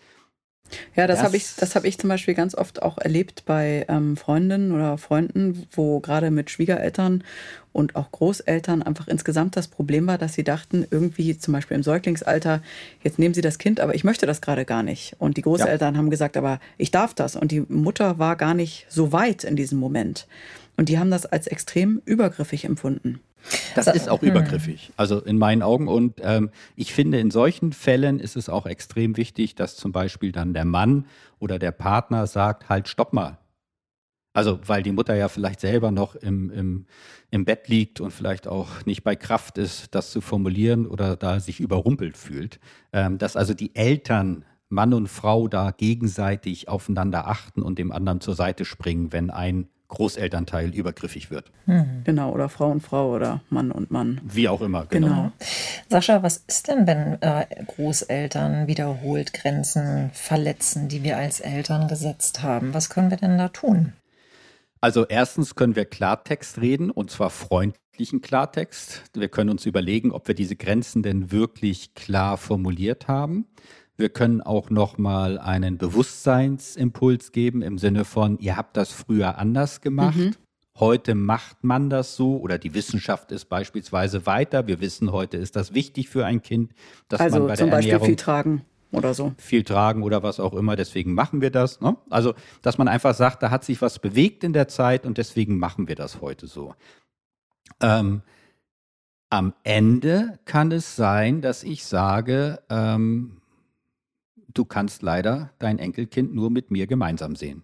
[0.95, 4.17] Ja, das, das habe ich, hab ich zum Beispiel ganz oft auch erlebt bei ähm,
[4.17, 7.23] Freundinnen oder Freunden, wo gerade mit Schwiegereltern
[7.73, 11.84] und auch Großeltern einfach insgesamt das Problem war, dass sie dachten, irgendwie zum Beispiel im
[11.84, 12.62] Säuglingsalter,
[13.03, 15.15] jetzt nehmen sie das Kind, aber ich möchte das gerade gar nicht.
[15.19, 15.97] Und die Großeltern ja.
[15.97, 17.36] haben gesagt, aber ich darf das.
[17.36, 20.27] Und die Mutter war gar nicht so weit in diesem Moment.
[20.81, 23.19] Und die haben das als extrem übergriffig empfunden.
[23.75, 24.29] Das ist auch hm.
[24.29, 25.87] übergriffig, also in meinen Augen.
[25.87, 30.31] Und ähm, ich finde, in solchen Fällen ist es auch extrem wichtig, dass zum Beispiel
[30.31, 31.05] dann der Mann
[31.37, 33.37] oder der Partner sagt, halt, stopp mal.
[34.33, 36.87] Also, weil die Mutter ja vielleicht selber noch im, im,
[37.29, 41.39] im Bett liegt und vielleicht auch nicht bei Kraft ist, das zu formulieren oder da
[41.39, 42.59] sich überrumpelt fühlt.
[42.91, 48.19] Ähm, dass also die Eltern, Mann und Frau, da gegenseitig aufeinander achten und dem anderen
[48.19, 51.51] zur Seite springen, wenn ein Großelternteil übergriffig wird.
[51.67, 52.01] Mhm.
[52.04, 54.19] Genau, oder Frau und Frau oder Mann und Mann.
[54.23, 55.08] Wie auch immer, genau.
[55.08, 55.32] genau.
[55.89, 62.41] Sascha, was ist denn, wenn äh, Großeltern wiederholt Grenzen verletzen, die wir als Eltern gesetzt
[62.41, 62.73] haben?
[62.73, 63.93] Was können wir denn da tun?
[64.80, 69.04] Also erstens können wir Klartext reden und zwar freundlichen Klartext.
[69.13, 73.45] Wir können uns überlegen, ob wir diese Grenzen denn wirklich klar formuliert haben.
[74.01, 79.79] Wir können auch nochmal einen Bewusstseinsimpuls geben im Sinne von, ihr habt das früher anders
[79.79, 80.17] gemacht.
[80.17, 80.31] Mhm.
[80.79, 84.65] Heute macht man das so oder die Wissenschaft ist beispielsweise weiter.
[84.65, 86.73] Wir wissen, heute ist das wichtig für ein Kind,
[87.09, 89.33] dass also man bei zum der Beispiel Ernährung viel tragen oder so.
[89.37, 90.75] viel tragen oder was auch immer.
[90.75, 91.79] Deswegen machen wir das.
[91.79, 91.95] Ne?
[92.09, 92.33] Also,
[92.63, 95.87] dass man einfach sagt, da hat sich was bewegt in der Zeit und deswegen machen
[95.87, 96.73] wir das heute so.
[97.79, 98.23] Ähm,
[99.29, 103.40] am Ende kann es sein, dass ich sage, ähm,
[104.53, 107.63] du kannst leider dein Enkelkind nur mit mir gemeinsam sehen.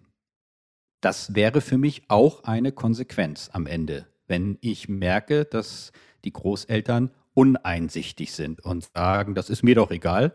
[1.00, 5.92] Das wäre für mich auch eine Konsequenz am Ende, wenn ich merke, dass
[6.24, 10.34] die Großeltern uneinsichtig sind und sagen, das ist mir doch egal,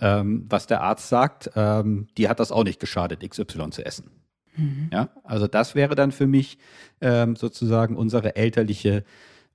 [0.00, 4.10] ähm, was der Arzt sagt, ähm, die hat das auch nicht geschadet, XY zu essen.
[4.56, 4.88] Mhm.
[4.92, 6.58] Ja, also das wäre dann für mich
[7.00, 9.04] ähm, sozusagen unsere elterliche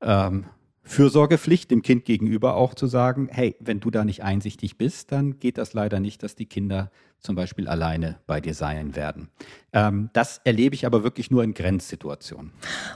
[0.01, 0.45] ähm,
[0.89, 5.38] Fürsorgepflicht dem Kind gegenüber auch zu sagen, hey, wenn du da nicht einsichtig bist, dann
[5.38, 9.30] geht das leider nicht, dass die Kinder zum Beispiel alleine bei dir sein werden.
[9.71, 12.54] Ähm, das erlebe ich aber wirklich nur in Grenzsituationen.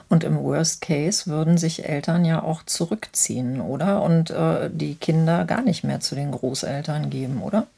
[0.08, 4.02] Und im Worst Case würden sich Eltern ja auch zurückziehen, oder?
[4.02, 7.68] Und äh, die Kinder gar nicht mehr zu den Großeltern geben, oder?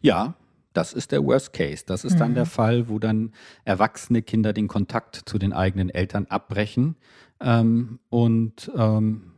[0.00, 0.32] Ja,
[0.72, 1.84] das ist der Worst Case.
[1.86, 2.18] Das ist mhm.
[2.20, 3.32] dann der Fall, wo dann
[3.66, 6.96] erwachsene Kinder den Kontakt zu den eigenen Eltern abbrechen.
[7.38, 9.31] Ähm, und ähm,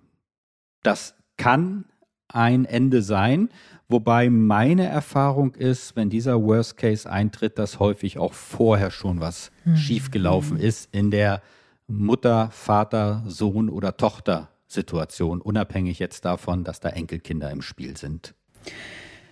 [0.85, 1.87] das kann
[2.29, 3.49] ein Ende sein,
[3.89, 9.51] wobei meine Erfahrung ist, wenn dieser Worst Case eintritt, dass häufig auch vorher schon was
[9.65, 9.77] mhm.
[9.77, 11.43] schiefgelaufen ist in der
[11.87, 18.35] Mutter, Vater, Sohn oder Tochter Situation, unabhängig jetzt davon, dass da Enkelkinder im Spiel sind.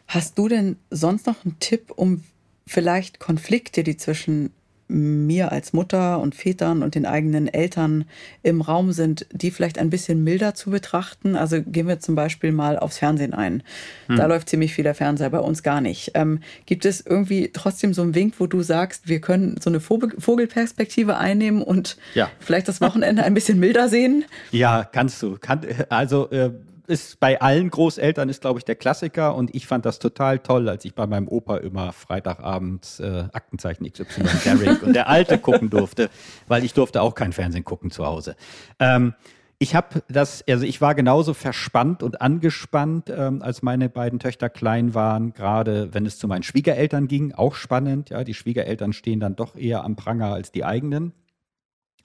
[0.06, 2.22] Hast du denn sonst noch einen Tipp, um
[2.66, 4.52] vielleicht Konflikte, die zwischen
[4.92, 8.04] mir als Mutter und Vätern und den eigenen Eltern
[8.42, 11.34] im Raum sind, die vielleicht ein bisschen milder zu betrachten.
[11.34, 13.62] Also gehen wir zum Beispiel mal aufs Fernsehen ein.
[14.08, 14.16] Hm.
[14.16, 16.12] Da läuft ziemlich viel der Fernseher, bei uns gar nicht.
[16.14, 19.80] Ähm, gibt es irgendwie trotzdem so einen Wink, wo du sagst, wir können so eine
[19.80, 22.30] Vogelperspektive einnehmen und ja.
[22.38, 24.24] vielleicht das Wochenende ein bisschen milder sehen?
[24.50, 25.38] Ja, kannst du.
[25.38, 26.50] Kann, also äh,
[26.86, 30.68] ist bei allen Großeltern ist, glaube ich, der Klassiker und ich fand das total toll,
[30.68, 35.70] als ich bei meinem Opa immer Freitagabends äh, Aktenzeichen XY Derrick und der Alte gucken
[35.70, 36.10] durfte,
[36.48, 38.36] weil ich durfte auch kein Fernsehen gucken zu Hause.
[38.78, 39.14] Ähm,
[39.62, 44.48] ich habe das, also ich war genauso verspannt und angespannt, ähm, als meine beiden Töchter
[44.48, 48.10] klein waren, gerade wenn es zu meinen Schwiegereltern ging, auch spannend.
[48.10, 51.12] Ja, die Schwiegereltern stehen dann doch eher am Pranger als die eigenen.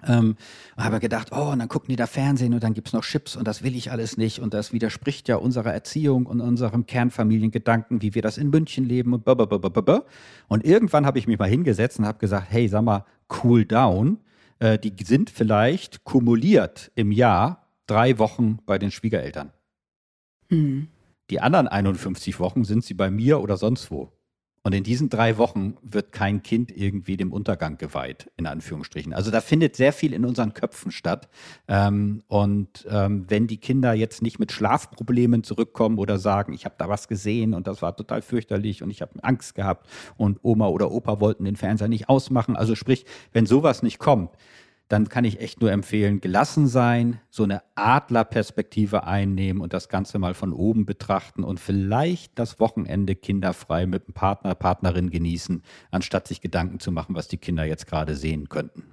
[0.06, 0.36] Ähm,
[0.78, 3.48] habe gedacht, oh, und dann gucken die da Fernsehen und dann gibt's noch Chips und
[3.48, 8.14] das will ich alles nicht und das widerspricht ja unserer Erziehung und unserem Kernfamiliengedanken, wie
[8.14, 10.04] wir das in München leben und blablabla.
[10.48, 13.06] Und irgendwann habe ich mich mal hingesetzt und habe gesagt, hey, sag mal,
[13.44, 14.20] cool down.
[14.60, 19.52] Äh, die sind vielleicht kumuliert im Jahr drei Wochen bei den Schwiegereltern.
[20.50, 20.90] Hm.
[21.30, 24.12] Die anderen 51 Wochen sind sie bei mir oder sonst wo.
[24.68, 29.14] Und in diesen drei Wochen wird kein Kind irgendwie dem Untergang geweiht, in Anführungsstrichen.
[29.14, 31.30] Also da findet sehr viel in unseren Köpfen statt.
[31.70, 36.76] Ähm, und ähm, wenn die Kinder jetzt nicht mit Schlafproblemen zurückkommen oder sagen, ich habe
[36.78, 40.68] da was gesehen und das war total fürchterlich und ich habe Angst gehabt und Oma
[40.68, 42.58] oder Opa wollten den Fernseher nicht ausmachen.
[42.58, 44.32] Also sprich, wenn sowas nicht kommt,
[44.88, 50.18] dann kann ich echt nur empfehlen, gelassen sein, so eine Adlerperspektive einnehmen und das Ganze
[50.18, 56.28] mal von oben betrachten und vielleicht das Wochenende kinderfrei mit einem Partner, Partnerin genießen, anstatt
[56.28, 58.84] sich Gedanken zu machen, was die Kinder jetzt gerade sehen könnten.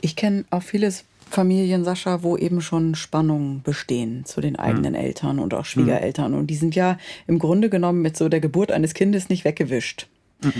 [0.00, 0.92] Ich kenne auch viele
[1.30, 5.02] Familien, Sascha, wo eben schon Spannungen bestehen zu den eigenen hm.
[5.02, 6.32] Eltern und auch Schwiegereltern.
[6.32, 6.40] Hm.
[6.40, 10.08] Und die sind ja im Grunde genommen mit so der Geburt eines Kindes nicht weggewischt.
[10.42, 10.52] Hm.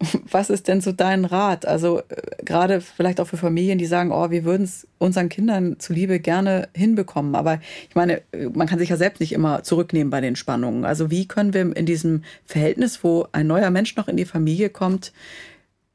[0.30, 1.66] Was ist denn so dein Rat?
[1.66, 5.78] Also äh, gerade vielleicht auch für Familien, die sagen, oh, wir würden es unseren Kindern
[5.78, 7.34] zuliebe gerne hinbekommen.
[7.34, 10.84] Aber ich meine, äh, man kann sich ja selbst nicht immer zurücknehmen bei den Spannungen.
[10.84, 14.70] Also wie können wir in diesem Verhältnis, wo ein neuer Mensch noch in die Familie
[14.70, 15.12] kommt,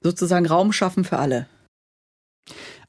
[0.02, 1.48] sozusagen Raum schaffen für alle?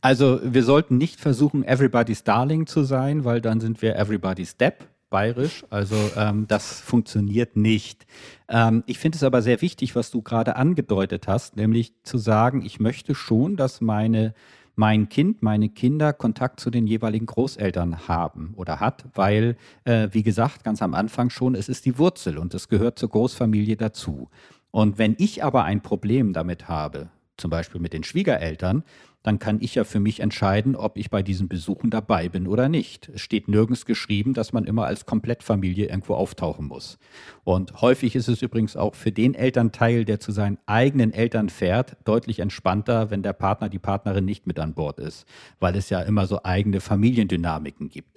[0.03, 4.87] Also wir sollten nicht versuchen, everybody's darling zu sein, weil dann sind wir everybody's Depp
[5.11, 5.65] bayerisch.
[5.71, 8.07] Also ähm, das funktioniert nicht.
[8.49, 12.63] Ähm, ich finde es aber sehr wichtig, was du gerade angedeutet hast, nämlich zu sagen,
[12.63, 14.35] ich möchte schon, dass meine
[14.77, 20.23] mein Kind, meine Kinder Kontakt zu den jeweiligen Großeltern haben oder hat, weil, äh, wie
[20.23, 24.29] gesagt, ganz am Anfang schon, es ist die Wurzel und es gehört zur Großfamilie dazu.
[24.71, 28.85] Und wenn ich aber ein Problem damit habe, zum Beispiel mit den Schwiegereltern,
[29.27, 32.69] dann kann ich ja für mich entscheiden, ob ich bei diesen Besuchen dabei bin oder
[32.69, 33.09] nicht.
[33.09, 36.99] Es steht nirgends geschrieben, dass man immer als Komplettfamilie irgendwo auftauchen muss.
[37.43, 41.97] Und häufig ist es übrigens auch für den Elternteil, der zu seinen eigenen Eltern fährt,
[42.05, 45.27] deutlich entspannter, wenn der Partner, die Partnerin nicht mit an Bord ist,
[45.59, 48.16] weil es ja immer so eigene Familiendynamiken gibt.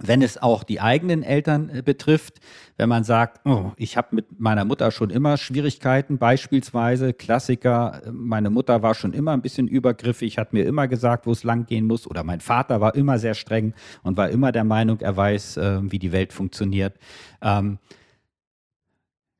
[0.00, 2.40] Wenn es auch die eigenen Eltern äh, betrifft,
[2.76, 8.50] wenn man sagt, oh, ich habe mit meiner Mutter schon immer Schwierigkeiten, beispielsweise Klassiker, meine
[8.50, 11.86] Mutter war schon immer ein bisschen übergriffig, hat mir immer gesagt, wo es lang gehen
[11.86, 15.58] muss, oder mein Vater war immer sehr streng und war immer der Meinung, er weiß,
[15.58, 16.96] äh, wie die Welt funktioniert.
[17.42, 17.78] Ähm,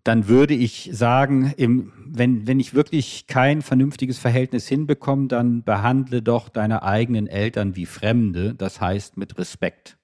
[0.05, 6.23] dann würde ich sagen, im, wenn, wenn ich wirklich kein vernünftiges Verhältnis hinbekomme, dann behandle
[6.23, 9.97] doch deine eigenen Eltern wie Fremde, das heißt mit Respekt.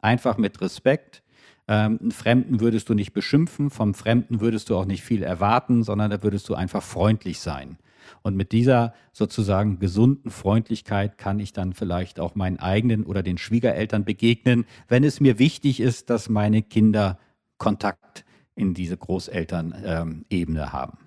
[0.00, 1.22] Einfach mit Respekt.
[1.66, 5.82] Ähm, einen Fremden würdest du nicht beschimpfen, vom Fremden würdest du auch nicht viel erwarten,
[5.82, 7.78] sondern da würdest du einfach freundlich sein.
[8.22, 13.36] Und mit dieser sozusagen gesunden Freundlichkeit kann ich dann vielleicht auch meinen eigenen oder den
[13.36, 17.18] Schwiegereltern begegnen, wenn es mir wichtig ist, dass meine Kinder
[17.58, 20.98] Kontakt in diese Großelternebene ähm, haben.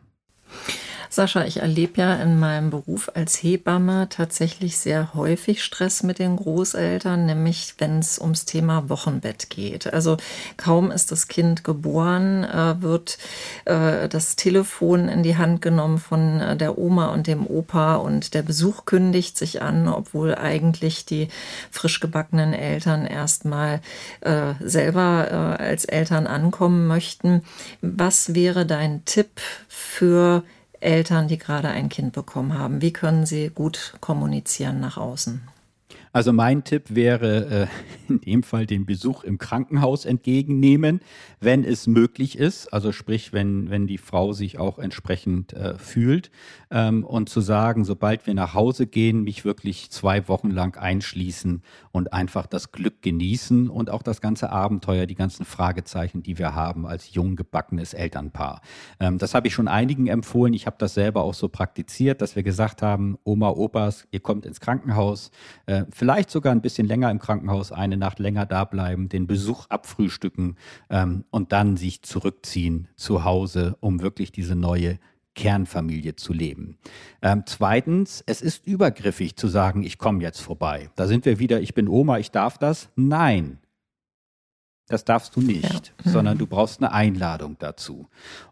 [1.13, 6.37] Sascha, ich erlebe ja in meinem Beruf als Hebamme tatsächlich sehr häufig Stress mit den
[6.37, 9.93] Großeltern, nämlich wenn es ums Thema Wochenbett geht.
[9.93, 10.15] Also
[10.55, 13.17] kaum ist das Kind geboren, äh, wird
[13.65, 18.33] äh, das Telefon in die Hand genommen von äh, der Oma und dem Opa und
[18.33, 21.27] der Besuch kündigt sich an, obwohl eigentlich die
[21.71, 23.81] frisch gebackenen Eltern erstmal
[24.59, 27.41] selber als Eltern ankommen möchten.
[27.81, 30.43] Was wäre dein Tipp für
[30.81, 32.81] Eltern, die gerade ein Kind bekommen haben?
[32.81, 35.41] Wie können sie gut kommunizieren nach außen?
[36.13, 37.67] Also mein Tipp wäre äh,
[38.09, 41.01] in dem Fall den Besuch im Krankenhaus entgegennehmen,
[41.39, 42.73] wenn es möglich ist.
[42.73, 46.29] Also sprich, wenn, wenn die Frau sich auch entsprechend äh, fühlt.
[46.69, 51.61] Ähm, und zu sagen, sobald wir nach Hause gehen, mich wirklich zwei Wochen lang einschließen
[51.91, 56.55] und einfach das Glück genießen und auch das ganze Abenteuer, die ganzen Fragezeichen, die wir
[56.55, 58.61] haben als jung gebackenes Elternpaar.
[58.99, 60.53] Ähm, das habe ich schon einigen empfohlen.
[60.53, 64.45] Ich habe das selber auch so praktiziert, dass wir gesagt haben, Oma, Opas, ihr kommt
[64.45, 65.31] ins Krankenhaus.
[65.65, 69.67] Äh, vielleicht sogar ein bisschen länger im Krankenhaus, eine Nacht länger da bleiben, den Besuch
[69.69, 70.57] abfrühstücken
[70.89, 74.97] ähm, und dann sich zurückziehen zu Hause, um wirklich diese neue
[75.35, 76.79] Kernfamilie zu leben.
[77.21, 80.89] Ähm, zweitens, es ist übergriffig zu sagen, ich komme jetzt vorbei.
[80.95, 82.89] Da sind wir wieder, ich bin Oma, ich darf das.
[82.95, 83.59] Nein,
[84.87, 86.11] das darfst du nicht, ja.
[86.11, 88.07] sondern du brauchst eine Einladung dazu.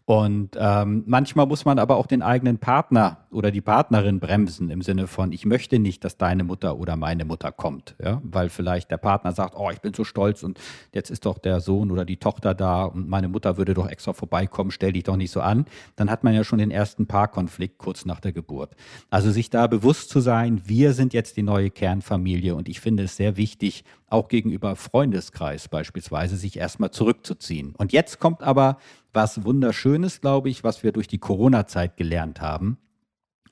[0.06, 4.82] Und ähm, manchmal muss man aber auch den eigenen Partner oder die Partnerin bremsen im
[4.82, 8.90] Sinne von, ich möchte nicht, dass deine Mutter oder meine Mutter kommt, ja, weil vielleicht
[8.90, 10.58] der Partner sagt, oh, ich bin so stolz und
[10.92, 14.14] jetzt ist doch der Sohn oder die Tochter da und meine Mutter würde doch extra
[14.14, 15.66] vorbeikommen, stell dich doch nicht so an.
[15.94, 18.74] Dann hat man ja schon den ersten Paarkonflikt kurz nach der Geburt.
[19.10, 23.04] Also sich da bewusst zu sein, wir sind jetzt die neue Kernfamilie und ich finde
[23.04, 27.74] es sehr wichtig, auch gegenüber Freundeskreis beispielsweise, sich erstmal zurückzuziehen.
[27.76, 28.78] Und jetzt kommt aber
[29.12, 32.78] was Wunderschönes, glaube ich, was wir durch die Corona-Zeit gelernt haben.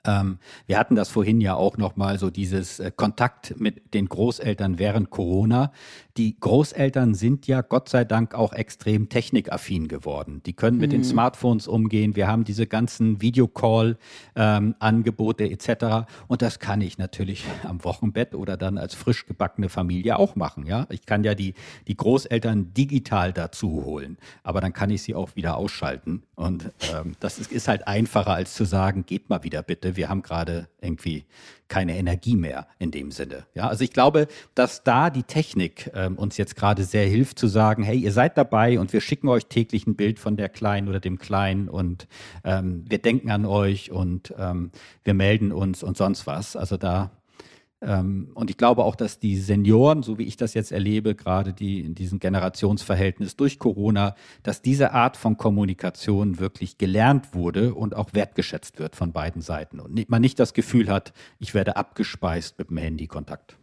[0.05, 4.79] Ähm, wir hatten das vorhin ja auch nochmal so dieses äh, Kontakt mit den Großeltern
[4.79, 5.73] während Corona.
[6.18, 10.42] Die Großeltern sind ja Gott sei Dank auch extrem technikaffin geworden.
[10.46, 10.96] Die können mit mhm.
[10.96, 12.16] den Smartphones umgehen.
[12.16, 16.09] Wir haben diese ganzen Videocall-Angebote ähm, etc.
[16.26, 20.66] Und das kann ich natürlich am Wochenbett oder dann als frisch gebackene Familie auch machen.
[20.66, 21.54] Ja, ich kann ja die,
[21.87, 26.24] die Großeltern digital dazu holen, aber dann kann ich sie auch wieder ausschalten.
[26.35, 30.09] Und ähm, das ist, ist halt einfacher als zu sagen, geht mal wieder bitte wir
[30.09, 31.26] haben gerade irgendwie
[31.68, 33.46] keine Energie mehr in dem Sinne.
[33.54, 37.46] Ja, also ich glaube, dass da die Technik ähm, uns jetzt gerade sehr hilft zu
[37.46, 40.88] sagen, hey, ihr seid dabei und wir schicken euch täglich ein Bild von der Kleinen
[40.88, 42.09] oder dem Kleinen und
[42.44, 44.70] ähm, wir denken an euch und ähm,
[45.04, 46.57] wir melden uns und sonst was.
[46.57, 47.11] Also da
[47.81, 51.81] und ich glaube auch, dass die Senioren, so wie ich das jetzt erlebe, gerade die
[51.81, 58.14] in diesem Generationsverhältnis durch Corona, dass diese Art von Kommunikation wirklich gelernt wurde und auch
[58.14, 62.71] wertgeschätzt wird von beiden Seiten und man nicht das Gefühl hat, ich werde abgespeist mit
[62.71, 63.58] dem Handykontakt.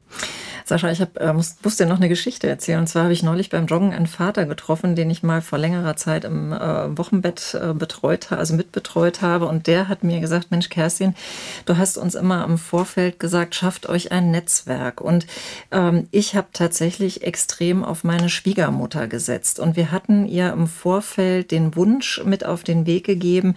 [0.67, 2.79] Sascha, ich hab, äh, muss, muss dir noch eine Geschichte erzählen.
[2.79, 5.95] Und zwar habe ich neulich beim Joggen einen Vater getroffen, den ich mal vor längerer
[5.95, 9.45] Zeit im äh, Wochenbett äh, betreut, also mitbetreut habe.
[9.45, 11.13] Und der hat mir gesagt, Mensch, Kerstin,
[11.67, 15.01] du hast uns immer im Vorfeld gesagt, schafft euch ein Netzwerk.
[15.01, 15.27] Und
[15.71, 19.59] ähm, ich habe tatsächlich extrem auf meine Schwiegermutter gesetzt.
[19.59, 23.55] Und wir hatten ihr im Vorfeld den Wunsch mit auf den Weg gegeben,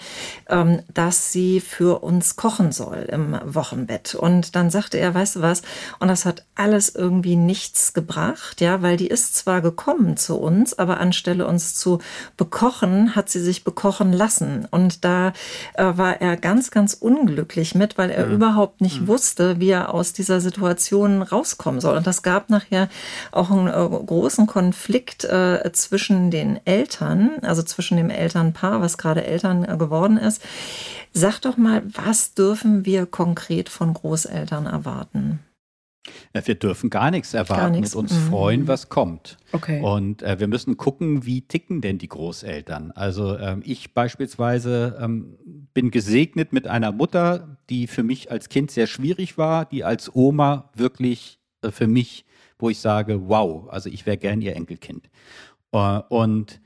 [0.51, 4.15] ähm, dass sie für uns kochen soll im Wochenbett.
[4.15, 5.63] Und dann sagte er, weißt du was?
[6.01, 10.77] Und das hat alles irgendwie nichts gebracht, ja, weil die ist zwar gekommen zu uns,
[10.77, 12.01] aber anstelle uns zu
[12.37, 14.67] bekochen, hat sie sich bekochen lassen.
[14.71, 15.33] Und da
[15.75, 18.35] äh, war er ganz, ganz unglücklich mit, weil er mhm.
[18.35, 19.09] überhaupt nicht mhm.
[19.09, 21.97] wusste, wie er aus dieser Situation rauskommen soll.
[21.97, 22.89] Und das gab nachher
[23.31, 29.25] auch einen äh, großen Konflikt äh, zwischen den Eltern, also zwischen dem Elternpaar, was gerade
[29.25, 30.43] Eltern äh, geworden ist.
[31.13, 35.41] Sag doch mal, was dürfen wir konkret von Großeltern erwarten?
[36.33, 37.95] Wir dürfen gar nichts erwarten gar nichts.
[37.95, 38.29] und uns mhm.
[38.29, 39.37] freuen, was kommt.
[39.53, 39.81] Okay.
[39.83, 42.93] Und äh, wir müssen gucken, wie ticken denn die Großeltern.
[42.93, 45.37] Also ähm, ich beispielsweise ähm,
[45.75, 50.15] bin gesegnet mit einer Mutter, die für mich als Kind sehr schwierig war, die als
[50.15, 52.25] Oma wirklich äh, für mich,
[52.59, 55.09] wo ich sage, wow, also ich wäre gern ihr Enkelkind.
[55.73, 56.61] Äh, und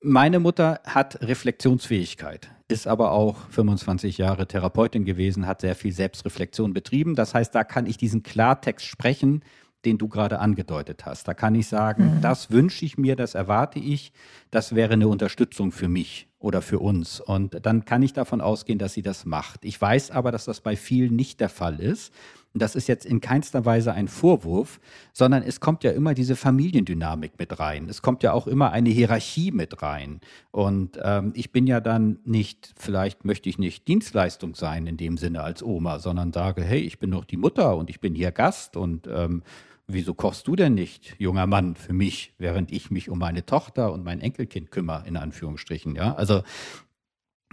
[0.00, 6.72] meine Mutter hat Reflexionsfähigkeit ist aber auch 25 Jahre Therapeutin gewesen, hat sehr viel Selbstreflexion
[6.72, 7.14] betrieben.
[7.14, 9.42] Das heißt, da kann ich diesen Klartext sprechen,
[9.84, 11.28] den du gerade angedeutet hast.
[11.28, 12.20] Da kann ich sagen, mhm.
[12.20, 14.12] das wünsche ich mir, das erwarte ich,
[14.50, 17.20] das wäre eine Unterstützung für mich oder für uns.
[17.20, 19.64] Und dann kann ich davon ausgehen, dass sie das macht.
[19.64, 22.12] Ich weiß aber, dass das bei vielen nicht der Fall ist
[22.60, 24.80] das ist jetzt in keinster Weise ein Vorwurf,
[25.12, 27.88] sondern es kommt ja immer diese Familiendynamik mit rein.
[27.88, 30.20] Es kommt ja auch immer eine Hierarchie mit rein.
[30.50, 35.18] Und ähm, ich bin ja dann nicht, vielleicht möchte ich nicht Dienstleistung sein in dem
[35.18, 38.32] Sinne als Oma, sondern sage, hey, ich bin doch die Mutter und ich bin hier
[38.32, 39.42] Gast und ähm,
[39.86, 43.92] wieso kochst du denn nicht, junger Mann, für mich, während ich mich um meine Tochter
[43.92, 45.94] und mein Enkelkind kümmere, in Anführungsstrichen.
[45.94, 46.42] Ja, also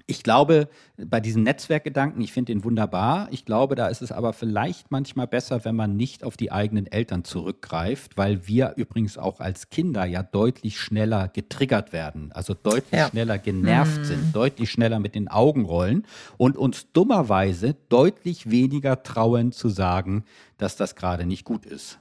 [0.06, 3.30] ich glaube, bei diesem Netzwerkgedanken, ich finde ihn wunderbar.
[3.32, 6.88] Ich glaube, da ist es aber vielleicht manchmal besser, wenn man nicht auf die eigenen
[6.88, 13.00] Eltern zurückgreift, weil wir übrigens auch als Kinder ja deutlich schneller getriggert werden, also deutlich
[13.00, 13.10] ja.
[13.10, 14.06] schneller genervt mhm.
[14.06, 16.06] sind, deutlich schneller mit den Augen rollen
[16.38, 20.26] und uns dummerweise deutlich weniger trauen zu sagen,
[20.58, 22.00] dass das gerade nicht gut ist.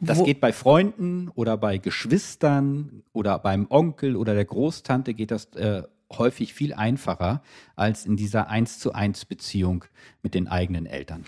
[0.00, 5.30] Das Wo geht bei Freunden oder bei Geschwistern oder beim Onkel oder der Großtante geht
[5.30, 5.82] das äh,
[6.12, 7.42] häufig viel einfacher
[7.76, 9.84] als in dieser eins zu eins Beziehung
[10.22, 11.24] mit den eigenen Eltern.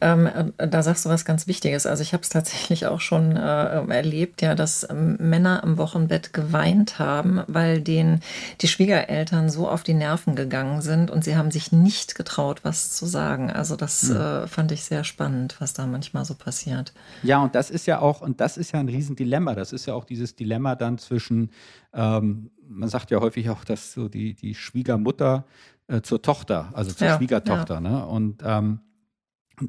[0.00, 1.86] Ähm, äh, da sagst du was ganz Wichtiges.
[1.86, 6.34] Also ich habe es tatsächlich auch schon äh, erlebt, ja, dass ähm, Männer am Wochenbett
[6.34, 8.20] geweint haben, weil denen
[8.60, 12.92] die Schwiegereltern so auf die Nerven gegangen sind und sie haben sich nicht getraut, was
[12.92, 13.50] zu sagen.
[13.50, 14.16] Also das hm.
[14.16, 16.92] äh, fand ich sehr spannend, was da manchmal so passiert.
[17.22, 19.54] Ja, und das ist ja auch, und das ist ja ein Riesendilemma.
[19.54, 21.50] Das ist ja auch dieses Dilemma dann zwischen
[21.94, 25.46] ähm, man sagt ja häufig auch, dass so die, die Schwiegermutter
[25.88, 27.80] äh, zur Tochter, also zur ja, Schwiegertochter, ja.
[27.80, 28.06] ne?
[28.06, 28.80] Und ähm,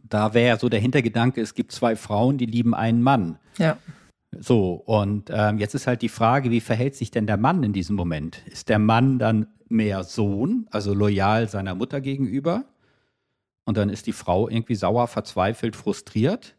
[0.04, 3.40] da wäre so der Hintergedanke, es gibt zwei Frauen, die lieben einen Mann.
[3.58, 3.78] Ja.
[4.38, 7.72] So, und ähm, jetzt ist halt die Frage, wie verhält sich denn der Mann in
[7.72, 8.42] diesem Moment?
[8.48, 12.66] Ist der Mann dann mehr Sohn, also loyal seiner Mutter gegenüber?
[13.66, 16.57] Und dann ist die Frau irgendwie sauer, verzweifelt, frustriert?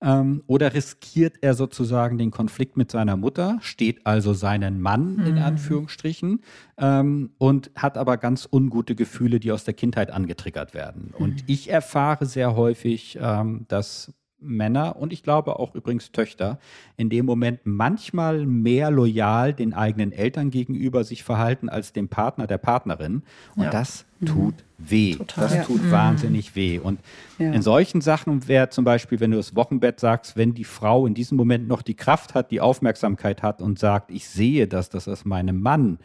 [0.00, 5.34] Ähm, oder riskiert er sozusagen den Konflikt mit seiner Mutter, steht also seinen Mann in
[5.34, 5.42] mhm.
[5.42, 6.42] Anführungsstrichen
[6.78, 11.12] ähm, und hat aber ganz ungute Gefühle, die aus der Kindheit angetriggert werden.
[11.16, 11.24] Mhm.
[11.24, 16.58] Und ich erfahre sehr häufig, ähm, dass Männer und ich glaube auch übrigens Töchter
[16.96, 22.46] in dem Moment manchmal mehr loyal den eigenen Eltern gegenüber sich verhalten als dem Partner
[22.46, 23.22] der Partnerin.
[23.56, 23.70] Und ja.
[23.70, 24.26] das mhm.
[24.26, 25.14] tut weh.
[25.14, 25.44] Total.
[25.44, 25.62] Das ja.
[25.64, 25.90] tut mhm.
[25.90, 26.78] wahnsinnig weh.
[26.78, 27.00] Und
[27.38, 27.52] ja.
[27.52, 31.14] in solchen Sachen wäre zum Beispiel, wenn du das Wochenbett sagst, wenn die Frau in
[31.14, 35.04] diesem Moment noch die Kraft hat, die Aufmerksamkeit hat und sagt, ich sehe das, dass
[35.04, 35.98] das meinem Mann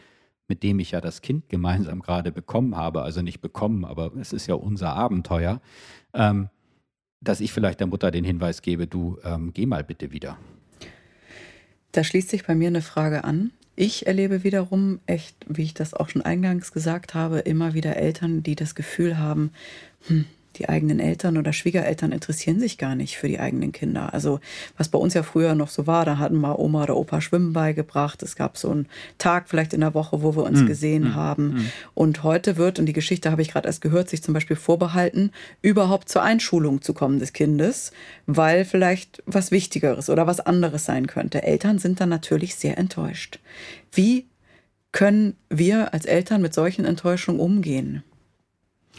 [0.50, 4.34] mit dem ich ja das Kind gemeinsam gerade bekommen habe, also nicht bekommen, aber es
[4.34, 5.62] ist ja unser Abenteuer,
[6.14, 6.50] ähm,
[7.24, 10.38] dass ich vielleicht der Mutter den Hinweis gebe, du ähm, geh mal bitte wieder.
[11.92, 13.52] Da schließt sich bei mir eine Frage an.
[13.76, 18.44] Ich erlebe wiederum echt, wie ich das auch schon eingangs gesagt habe, immer wieder Eltern,
[18.44, 19.52] die das Gefühl haben,
[20.08, 20.26] hm,
[20.56, 24.14] die eigenen Eltern oder Schwiegereltern interessieren sich gar nicht für die eigenen Kinder.
[24.14, 24.40] Also
[24.78, 27.54] was bei uns ja früher noch so war, da hatten mal Oma oder Opa Schwimmen
[27.54, 28.24] beigebracht.
[28.24, 28.88] Es gab so einen
[29.18, 30.68] Tag vielleicht in der Woche, wo wir uns mhm.
[30.68, 31.16] gesehen mhm.
[31.16, 31.54] haben.
[31.54, 31.72] Mhm.
[31.94, 35.32] Und heute wird, und die Geschichte habe ich gerade erst gehört, sich zum Beispiel vorbehalten,
[35.62, 37.92] überhaupt zur Einschulung zu kommen des Kindes,
[38.26, 41.44] weil vielleicht was Wichtigeres oder was anderes sein könnte.
[41.44, 43.40] Eltern sind dann natürlich sehr enttäuscht.
[43.92, 44.28] Wie
[44.92, 48.04] können wir als Eltern mit solchen Enttäuschungen umgehen?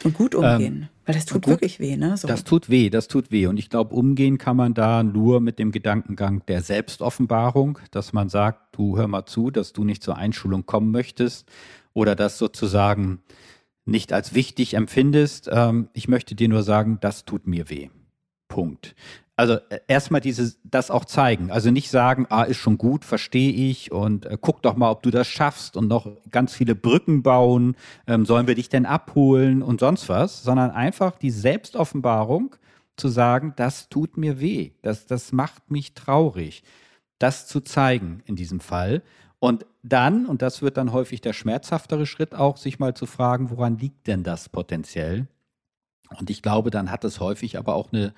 [0.02, 0.82] Und gut umgehen.
[0.82, 2.16] Ähm, weil das tut gut, wirklich weh, ne?
[2.16, 2.26] So.
[2.26, 3.46] Das tut weh, das tut weh.
[3.46, 8.28] Und ich glaube, umgehen kann man da nur mit dem Gedankengang der Selbstoffenbarung, dass man
[8.28, 11.48] sagt, du hör mal zu, dass du nicht zur Einschulung kommen möchtest
[11.92, 13.20] oder das sozusagen
[13.84, 15.48] nicht als wichtig empfindest.
[15.52, 17.90] Ähm, ich möchte dir nur sagen, das tut mir weh.
[18.48, 18.94] Punkt
[19.36, 21.50] also äh, erstmal dieses, das auch zeigen.
[21.50, 25.02] Also nicht sagen, ah, ist schon gut, verstehe ich und äh, guck doch mal, ob
[25.02, 27.76] du das schaffst und noch ganz viele Brücken bauen,
[28.06, 32.56] ähm, sollen wir dich denn abholen und sonst was, sondern einfach die Selbstoffenbarung
[32.96, 36.62] zu sagen, das tut mir weh, das, das macht mich traurig.
[37.18, 39.02] Das zu zeigen in diesem Fall.
[39.38, 43.50] Und dann, und das wird dann häufig der schmerzhaftere Schritt auch, sich mal zu fragen,
[43.50, 45.26] woran liegt denn das potenziell?
[46.18, 48.12] Und ich glaube, dann hat es häufig aber auch eine,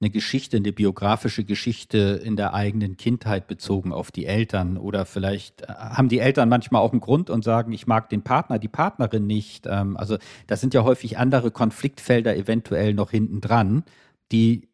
[0.00, 4.76] eine Geschichte, eine biografische Geschichte in der eigenen Kindheit bezogen auf die Eltern.
[4.76, 8.22] Oder vielleicht äh, haben die Eltern manchmal auch einen Grund und sagen, ich mag den
[8.22, 9.66] Partner, die Partnerin nicht.
[9.66, 13.84] Ähm, also das sind ja häufig andere Konfliktfelder eventuell noch hinten dran,
[14.32, 14.68] die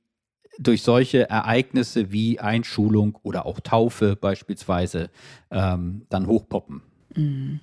[0.59, 5.11] durch solche Ereignisse wie Einschulung oder auch Taufe beispielsweise
[5.51, 6.83] ähm, dann hochpoppen
[7.15, 7.61] mhm.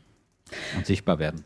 [0.78, 1.44] und sichtbar werden.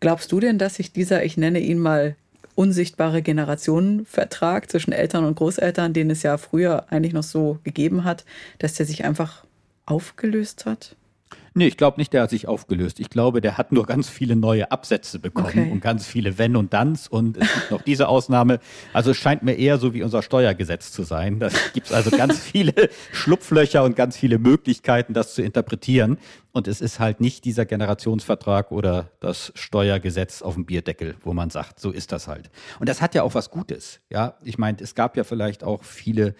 [0.00, 2.16] Glaubst du denn, dass sich dieser, ich nenne ihn mal
[2.60, 8.26] unsichtbare Generationenvertrag zwischen Eltern und Großeltern, den es ja früher eigentlich noch so gegeben hat,
[8.58, 9.46] dass der sich einfach
[9.86, 10.94] aufgelöst hat?
[11.54, 13.00] Nee, ich glaube nicht, der hat sich aufgelöst.
[13.00, 15.70] Ich glaube, der hat nur ganz viele neue Absätze bekommen okay.
[15.70, 18.60] und ganz viele Wenn und Danns und es gibt noch diese Ausnahme.
[18.92, 21.40] Also es scheint mir eher so wie unser Steuergesetz zu sein.
[21.40, 26.18] Da gibt es also ganz viele Schlupflöcher und ganz viele Möglichkeiten, das zu interpretieren.
[26.52, 31.50] Und es ist halt nicht dieser Generationsvertrag oder das Steuergesetz auf dem Bierdeckel, wo man
[31.50, 32.50] sagt, so ist das halt.
[32.78, 34.00] Und das hat ja auch was Gutes.
[34.10, 36.34] Ja, ich meine, es gab ja vielleicht auch viele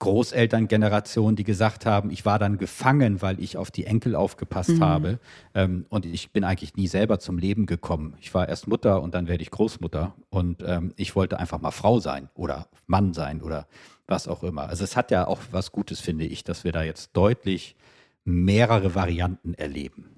[0.00, 4.84] Großelterngeneration, die gesagt haben, ich war dann gefangen, weil ich auf die Enkel aufgepasst mhm.
[4.84, 5.18] habe.
[5.54, 8.14] Ähm, und ich bin eigentlich nie selber zum Leben gekommen.
[8.20, 10.14] Ich war erst Mutter und dann werde ich Großmutter.
[10.30, 13.68] Und ähm, ich wollte einfach mal Frau sein oder Mann sein oder
[14.06, 14.68] was auch immer.
[14.68, 17.76] Also es hat ja auch was Gutes, finde ich, dass wir da jetzt deutlich
[18.24, 20.10] mehrere Varianten erleben.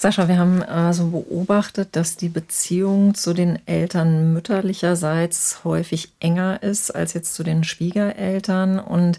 [0.00, 6.92] Sascha, wir haben äh, beobachtet, dass die Beziehung zu den Eltern mütterlicherseits häufig enger ist
[6.92, 9.18] als jetzt zu den Schwiegereltern und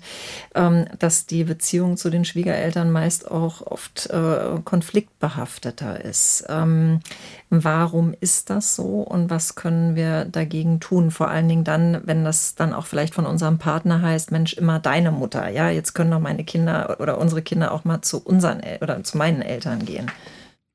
[0.55, 6.45] ähm, dass die Beziehung zu den Schwiegereltern meist auch oft äh, konfliktbehafteter ist.
[6.47, 7.01] Ähm,
[7.49, 11.11] warum ist das so und was können wir dagegen tun?
[11.11, 14.80] Vor allen Dingen dann, wenn das dann auch vielleicht von unserem Partner heißt, Mensch, immer
[14.80, 15.49] deine Mutter.
[15.49, 19.03] Ja, jetzt können doch meine Kinder oder unsere Kinder auch mal zu unseren El oder
[19.03, 20.09] zu meinen Eltern gehen.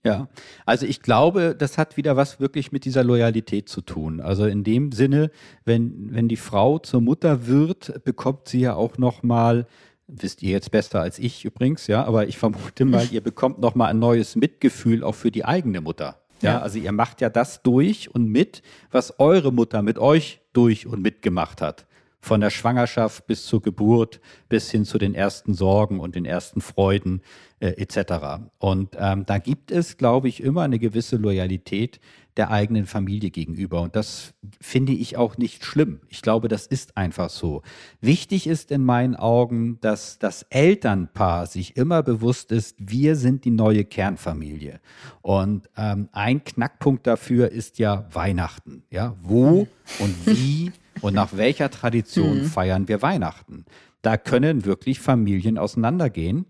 [0.05, 0.29] Ja,
[0.67, 4.21] also ich glaube, das hat wieder was wirklich mit dieser Loyalität zu tun.
[4.21, 5.31] Also in dem Sinne,
[5.65, 9.67] wenn, wenn die Frau zur Mutter wird, bekommt sie ja auch nochmal,
[10.07, 13.91] wisst ihr jetzt besser als ich übrigens, ja, aber ich vermute mal, ihr bekommt nochmal
[13.91, 16.21] ein neues Mitgefühl auch für die eigene Mutter.
[16.43, 20.41] Ja, ja, also ihr macht ja das durch und mit, was eure Mutter mit euch
[20.53, 21.87] durch und mitgemacht hat
[22.25, 24.19] von der Schwangerschaft bis zur Geburt,
[24.49, 27.21] bis hin zu den ersten Sorgen und den ersten Freuden
[27.61, 28.47] äh, etc.
[28.59, 32.01] Und ähm, da gibt es, glaube ich, immer eine gewisse Loyalität
[32.39, 33.83] der eigenen Familie gegenüber.
[33.83, 36.01] Und das finde ich auch nicht schlimm.
[36.09, 37.61] Ich glaube, das ist einfach so.
[38.01, 43.51] Wichtig ist in meinen Augen, dass das Elternpaar sich immer bewusst ist, wir sind die
[43.51, 44.81] neue Kernfamilie.
[45.21, 48.83] Und ähm, ein Knackpunkt dafür ist ja Weihnachten.
[48.91, 49.69] Ja, wo
[49.99, 52.45] und wie und nach welcher Tradition mhm.
[52.45, 53.65] feiern wir Weihnachten?
[54.03, 56.47] Da können wirklich Familien auseinandergehen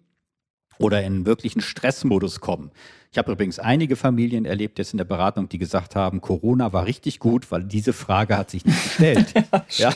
[0.79, 2.71] oder in einen wirklichen Stressmodus kommen.
[3.13, 6.85] Ich habe übrigens einige Familien erlebt jetzt in der Beratung, die gesagt haben, Corona war
[6.85, 9.35] richtig gut, weil diese Frage hat sich nicht gestellt.
[9.77, 9.95] ja, ja,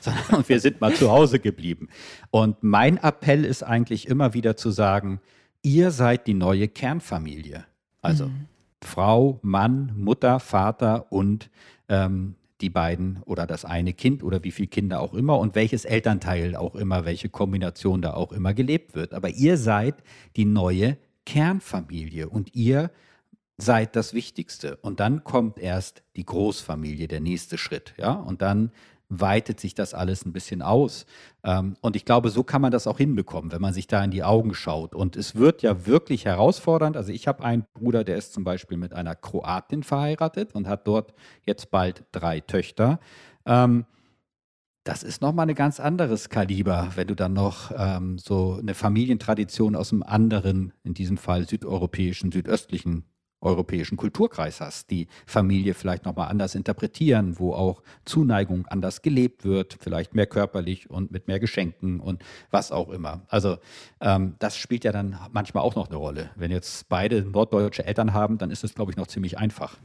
[0.00, 1.88] sondern wir sind mal zu Hause geblieben.
[2.30, 5.20] Und mein Appell ist eigentlich immer wieder zu sagen,
[5.60, 7.66] ihr seid die neue Kernfamilie.
[8.00, 8.46] Also mhm.
[8.80, 11.50] Frau, Mann, Mutter, Vater und
[11.90, 15.84] ähm, die beiden oder das eine Kind oder wie viele Kinder auch immer und welches
[15.84, 19.12] Elternteil auch immer, welche Kombination da auch immer gelebt wird.
[19.12, 19.96] Aber ihr seid
[20.36, 20.96] die neue
[21.26, 22.90] Kernfamilie und ihr
[23.56, 24.76] seid das Wichtigste.
[24.76, 27.94] Und dann kommt erst die Großfamilie, der nächste Schritt.
[27.98, 28.70] Ja, und dann
[29.20, 31.06] weitet sich das alles ein bisschen aus.
[31.42, 34.10] Ähm, und ich glaube, so kann man das auch hinbekommen, wenn man sich da in
[34.10, 34.94] die Augen schaut.
[34.94, 36.96] Und es wird ja wirklich herausfordernd.
[36.96, 40.86] Also ich habe einen Bruder, der ist zum Beispiel mit einer Kroatin verheiratet und hat
[40.86, 43.00] dort jetzt bald drei Töchter.
[43.46, 43.86] Ähm,
[44.84, 49.76] das ist nochmal ein ganz anderes Kaliber, wenn du dann noch ähm, so eine Familientradition
[49.76, 53.04] aus einem anderen, in diesem Fall südeuropäischen, südöstlichen
[53.44, 59.76] europäischen Kulturkreis hast, die Familie vielleicht nochmal anders interpretieren, wo auch Zuneigung anders gelebt wird,
[59.80, 63.22] vielleicht mehr körperlich und mit mehr Geschenken und was auch immer.
[63.28, 63.58] Also
[64.00, 66.30] ähm, das spielt ja dann manchmal auch noch eine Rolle.
[66.36, 69.76] Wenn jetzt beide norddeutsche Eltern haben, dann ist es, glaube ich, noch ziemlich einfach.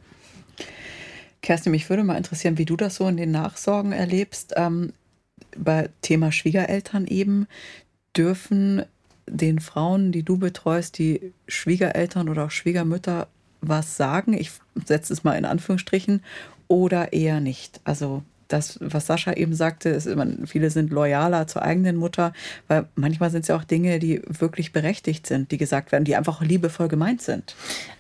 [1.41, 4.53] Kerstin, mich würde mal interessieren, wie du das so in den Nachsorgen erlebst.
[4.57, 4.93] Ähm,
[5.57, 7.47] bei Thema Schwiegereltern eben,
[8.16, 8.84] dürfen
[9.28, 13.28] den Frauen, die du betreust, die Schwiegereltern oder auch Schwiegermütter
[13.62, 14.51] was sagen, ich
[14.86, 16.24] setze es mal in Anführungsstrichen,
[16.68, 17.82] oder eher nicht.
[17.84, 20.10] Also das, was Sascha eben sagte, ist,
[20.45, 22.34] viele sind loyaler zur eigenen Mutter,
[22.68, 26.16] weil manchmal sind es ja auch Dinge, die wirklich berechtigt sind, die gesagt werden, die
[26.16, 27.56] einfach liebevoll gemeint sind.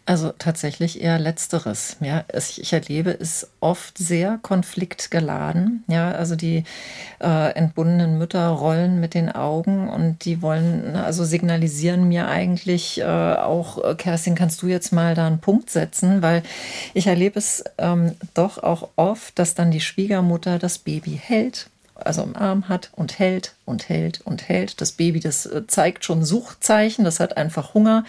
[0.09, 1.97] Also tatsächlich eher letzteres.
[1.99, 5.83] Ja, ich erlebe es oft sehr konfliktgeladen.
[5.87, 6.63] Ja, also die
[7.21, 13.03] äh, entbundenen Mütter rollen mit den Augen und die wollen, also signalisieren mir eigentlich äh,
[13.03, 16.41] auch, äh, Kerstin, kannst du jetzt mal da einen Punkt setzen, weil
[16.95, 21.69] ich erlebe es ähm, doch auch oft, dass dann die Schwiegermutter das Baby hält
[22.05, 24.81] also im Arm hat und hält und hält und hält.
[24.81, 28.03] Das Baby, das äh, zeigt schon Suchzeichen, das hat einfach Hunger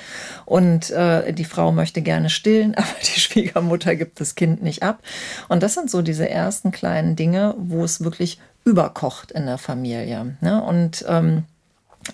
[0.45, 5.01] und äh, die Frau möchte gerne stillen, aber die Schwiegermutter gibt das Kind nicht ab.
[5.49, 10.37] Und das sind so diese ersten kleinen Dinge, wo es wirklich überkocht in der Familie.
[10.41, 10.63] Ne?
[10.63, 11.45] Und ähm,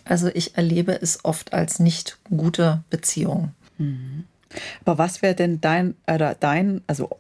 [0.05, 3.53] also ich erlebe es oft als nicht gute Beziehung.
[3.79, 4.25] Mhm.
[4.85, 7.11] Aber was wäre denn dein, oder dein, also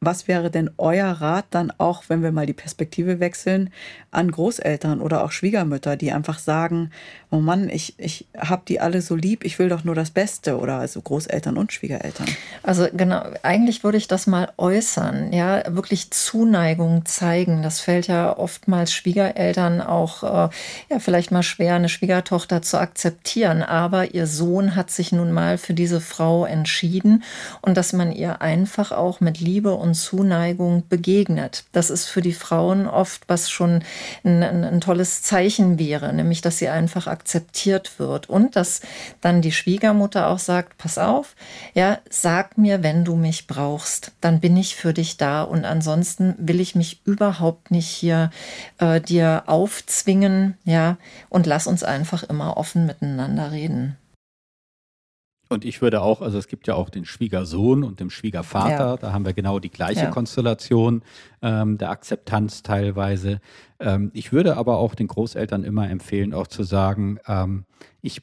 [0.00, 3.70] was wäre denn euer Rat dann auch, wenn wir mal die Perspektive wechseln,
[4.10, 6.90] an Großeltern oder auch Schwiegermütter, die einfach sagen,
[7.30, 10.58] oh Mann, ich, ich habe die alle so lieb, ich will doch nur das Beste
[10.58, 12.26] oder also Großeltern und Schwiegereltern.
[12.62, 17.62] Also genau, eigentlich würde ich das mal äußern, ja, wirklich Zuneigung zeigen.
[17.62, 20.54] Das fällt ja oftmals Schwiegereltern auch äh,
[20.90, 25.58] ja vielleicht mal schwer, eine Schwiegertochter zu akzeptieren, aber ihr Sohn hat sich nun mal
[25.58, 27.22] für diese Frau entschieden
[27.60, 31.64] und dass man ihr einfach auch mit Liebe und Zuneigung begegnet.
[31.72, 33.82] Das ist für die Frauen oft was schon
[34.24, 38.80] ein, ein, ein tolles Zeichen wäre, nämlich dass sie einfach akzeptiert wird und dass
[39.20, 41.36] dann die Schwiegermutter auch sagt, pass auf,
[41.74, 46.34] ja, sag mir, wenn du mich brauchst, dann bin ich für dich da und ansonsten
[46.38, 48.30] will ich mich überhaupt nicht hier
[48.78, 50.96] äh, dir aufzwingen, ja,
[51.28, 53.96] und lass uns einfach immer offen miteinander reden.
[55.48, 58.96] Und ich würde auch, also es gibt ja auch den Schwiegersohn und den Schwiegervater, ja.
[58.96, 60.10] da haben wir genau die gleiche ja.
[60.10, 61.02] Konstellation
[61.40, 63.40] ähm, der Akzeptanz teilweise.
[63.78, 67.64] Ähm, ich würde aber auch den Großeltern immer empfehlen, auch zu sagen, ähm,
[68.02, 68.22] ich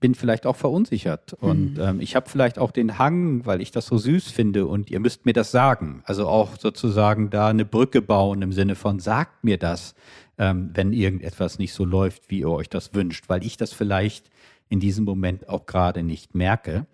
[0.00, 1.80] bin vielleicht auch verunsichert und mhm.
[1.80, 5.00] ähm, ich habe vielleicht auch den Hang, weil ich das so süß finde und ihr
[5.00, 6.02] müsst mir das sagen.
[6.04, 9.94] Also auch sozusagen da eine Brücke bauen im Sinne von sagt mir das,
[10.38, 14.30] ähm, wenn irgendetwas nicht so läuft, wie ihr euch das wünscht, weil ich das vielleicht
[14.72, 16.86] in diesem Moment auch gerade nicht merke.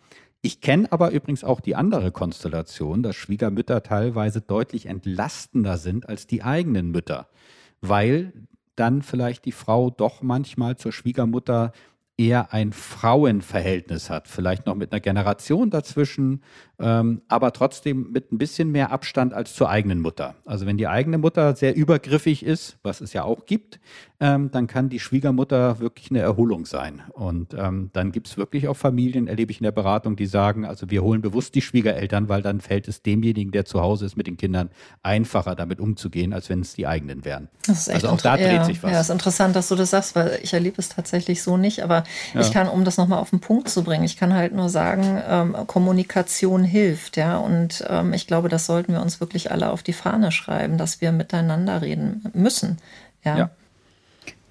[0.42, 6.26] Ich kenne aber übrigens auch die andere Konstellation, dass Schwiegermütter teilweise deutlich entlastender sind als
[6.26, 7.28] die eigenen Mütter,
[7.80, 8.32] weil
[8.74, 11.72] dann vielleicht die Frau doch manchmal zur Schwiegermutter
[12.16, 16.42] eher ein Frauenverhältnis hat, vielleicht noch mit einer Generation dazwischen,
[16.80, 20.34] ähm, aber trotzdem mit ein bisschen mehr Abstand als zur eigenen Mutter.
[20.44, 23.78] Also wenn die eigene Mutter sehr übergriffig ist, was es ja auch gibt,
[24.20, 27.02] ähm, dann kann die Schwiegermutter wirklich eine Erholung sein.
[27.12, 30.64] Und ähm, dann gibt es wirklich auch Familien, erlebe ich in der Beratung, die sagen,
[30.64, 34.16] also wir holen bewusst die Schwiegereltern, weil dann fällt es demjenigen, der zu Hause ist
[34.16, 34.70] mit den Kindern,
[35.04, 37.48] einfacher damit umzugehen, als wenn es die eigenen wären.
[37.68, 38.90] also auch da dreht ja, sich was.
[38.90, 41.84] Ja, ist interessant, dass du das sagst, weil ich erlebe es tatsächlich so nicht.
[41.84, 42.02] Aber
[42.34, 42.40] ja.
[42.40, 45.22] ich kann, um das nochmal auf den Punkt zu bringen, ich kann halt nur sagen,
[45.28, 47.16] ähm, Kommunikation hilft.
[47.16, 50.76] Ja, und ähm, ich glaube, das sollten wir uns wirklich alle auf die Fahne schreiben,
[50.76, 52.78] dass wir miteinander reden müssen.
[53.24, 53.38] ja.
[53.38, 53.50] ja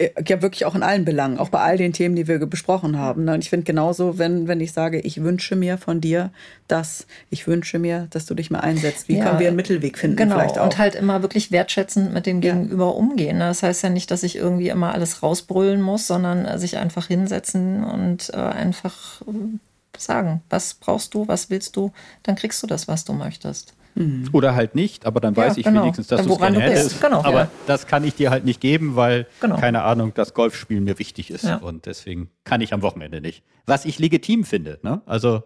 [0.00, 3.24] ja wirklich auch in allen Belangen, auch bei all den Themen, die wir besprochen haben.
[3.24, 3.34] Ne?
[3.34, 6.30] Und ich finde genauso, wenn, wenn ich sage, ich wünsche mir von dir
[6.68, 9.08] das, ich wünsche mir, dass du dich mal einsetzt.
[9.08, 10.16] Wie ja, können wir einen Mittelweg finden?
[10.16, 10.64] Genau, vielleicht auch?
[10.64, 12.90] und halt immer wirklich wertschätzend mit dem Gegenüber ja.
[12.90, 13.38] umgehen.
[13.38, 13.48] Ne?
[13.48, 17.06] Das heißt ja nicht, dass ich irgendwie immer alles rausbrüllen muss, sondern äh, sich einfach
[17.06, 19.58] hinsetzen und äh, einfach äh,
[19.96, 21.92] sagen, was brauchst du, was willst du,
[22.22, 23.74] dann kriegst du das, was du möchtest.
[23.98, 24.28] Mhm.
[24.32, 25.82] Oder halt nicht, aber dann weiß ja, ich genau.
[25.82, 27.00] wenigstens, dass du es gerne hättest.
[27.00, 27.50] Genau, aber ja.
[27.66, 29.56] das kann ich dir halt nicht geben, weil, genau.
[29.56, 31.42] keine Ahnung, das Golfspielen mir wichtig ist.
[31.42, 31.56] Ja.
[31.56, 33.42] Und deswegen kann ich am Wochenende nicht.
[33.66, 34.78] Was ich legitim finde.
[34.82, 35.02] Ne?
[35.04, 35.42] Also,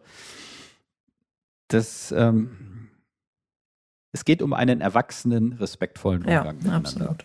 [1.68, 2.90] das, ähm,
[4.12, 6.88] es geht um einen erwachsenen, respektvollen Umgang ja, miteinander.
[6.88, 7.24] Absolut.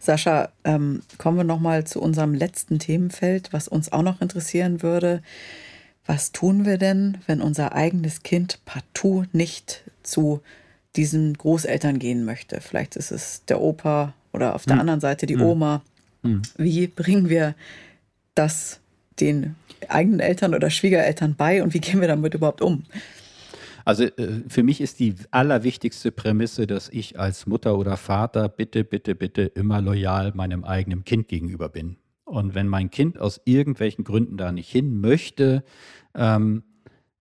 [0.00, 5.22] Sascha, ähm, kommen wir nochmal zu unserem letzten Themenfeld, was uns auch noch interessieren würde.
[6.06, 10.42] Was tun wir denn, wenn unser eigenes Kind partout nicht zu
[10.96, 12.60] diesen Großeltern gehen möchte?
[12.60, 14.80] Vielleicht ist es der Opa oder auf der hm.
[14.80, 15.42] anderen Seite die hm.
[15.42, 15.82] Oma.
[16.22, 16.42] Hm.
[16.56, 17.54] Wie bringen wir
[18.34, 18.80] das
[19.20, 19.54] den
[19.88, 22.84] eigenen Eltern oder Schwiegereltern bei und wie gehen wir damit überhaupt um?
[23.84, 28.82] Also äh, für mich ist die allerwichtigste Prämisse, dass ich als Mutter oder Vater bitte,
[28.82, 31.96] bitte, bitte immer loyal meinem eigenen Kind gegenüber bin.
[32.24, 35.62] Und wenn mein Kind aus irgendwelchen Gründen da nicht hin möchte,
[36.14, 36.62] ähm,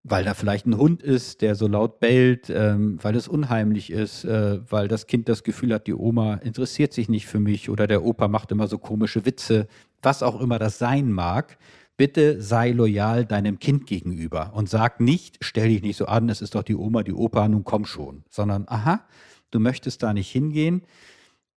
[0.03, 4.25] weil da vielleicht ein Hund ist, der so laut bellt, ähm, weil es unheimlich ist,
[4.25, 7.87] äh, weil das Kind das Gefühl hat, die Oma interessiert sich nicht für mich oder
[7.87, 9.67] der Opa macht immer so komische Witze,
[10.01, 11.57] was auch immer das sein mag,
[11.95, 16.41] bitte sei loyal deinem Kind gegenüber und sag nicht, stell dich nicht so an, es
[16.41, 19.05] ist doch die Oma, die Opa, nun komm schon, sondern aha,
[19.51, 20.83] du möchtest da nicht hingehen.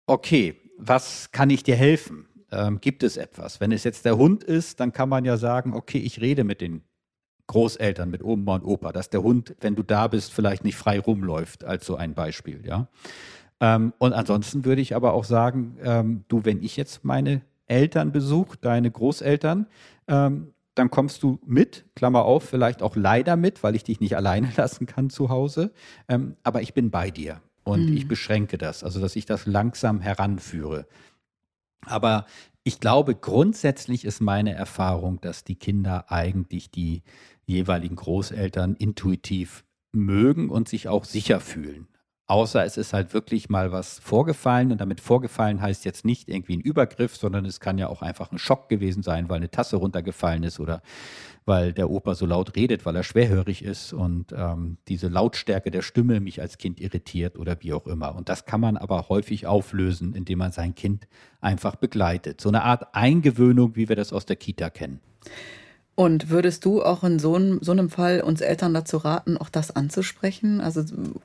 [0.07, 2.28] Okay, was kann ich dir helfen?
[2.53, 3.61] Ähm, gibt es etwas.
[3.61, 6.61] Wenn es jetzt der Hund ist, dann kann man ja sagen, okay, ich rede mit
[6.61, 6.82] den
[7.47, 10.99] Großeltern, mit Oma und Opa, dass der Hund, wenn du da bist, vielleicht nicht frei
[10.99, 12.88] rumläuft, als so ein Beispiel, ja.
[13.61, 18.12] Ähm, und ansonsten würde ich aber auch sagen, ähm, du, wenn ich jetzt meine Eltern
[18.12, 19.66] besuche, deine Großeltern,
[20.09, 24.16] ähm, dann kommst du mit, Klammer auf, vielleicht auch leider mit, weil ich dich nicht
[24.16, 25.72] alleine lassen kann zu Hause,
[26.09, 27.97] ähm, aber ich bin bei dir und mhm.
[27.97, 30.86] ich beschränke das, also dass ich das langsam heranführe.
[31.87, 32.26] Aber
[32.64, 37.03] ich glaube, grundsätzlich ist meine Erfahrung, dass die Kinder eigentlich die
[37.47, 41.87] jeweiligen Großeltern intuitiv mögen und sich auch sicher fühlen.
[42.28, 46.57] Außer es ist halt wirklich mal was vorgefallen und damit vorgefallen heißt jetzt nicht irgendwie
[46.57, 49.76] ein Übergriff, sondern es kann ja auch einfach ein Schock gewesen sein, weil eine Tasse
[49.76, 50.82] runtergefallen ist oder
[51.47, 55.82] weil der Opa so laut redet, weil er schwerhörig ist und ähm, diese Lautstärke der
[55.82, 58.14] Stimme mich als Kind irritiert oder wie auch immer.
[58.16, 61.07] Und das kann man aber häufig auflösen, indem man sein Kind
[61.40, 62.40] einfach begleitet.
[62.40, 65.01] So eine Art Eingewöhnung, wie wir das aus der Kita kennen.
[65.94, 69.49] Und würdest du auch in so einem, so einem Fall uns Eltern dazu raten, auch
[69.49, 70.61] das anzusprechen?
[70.61, 70.84] Also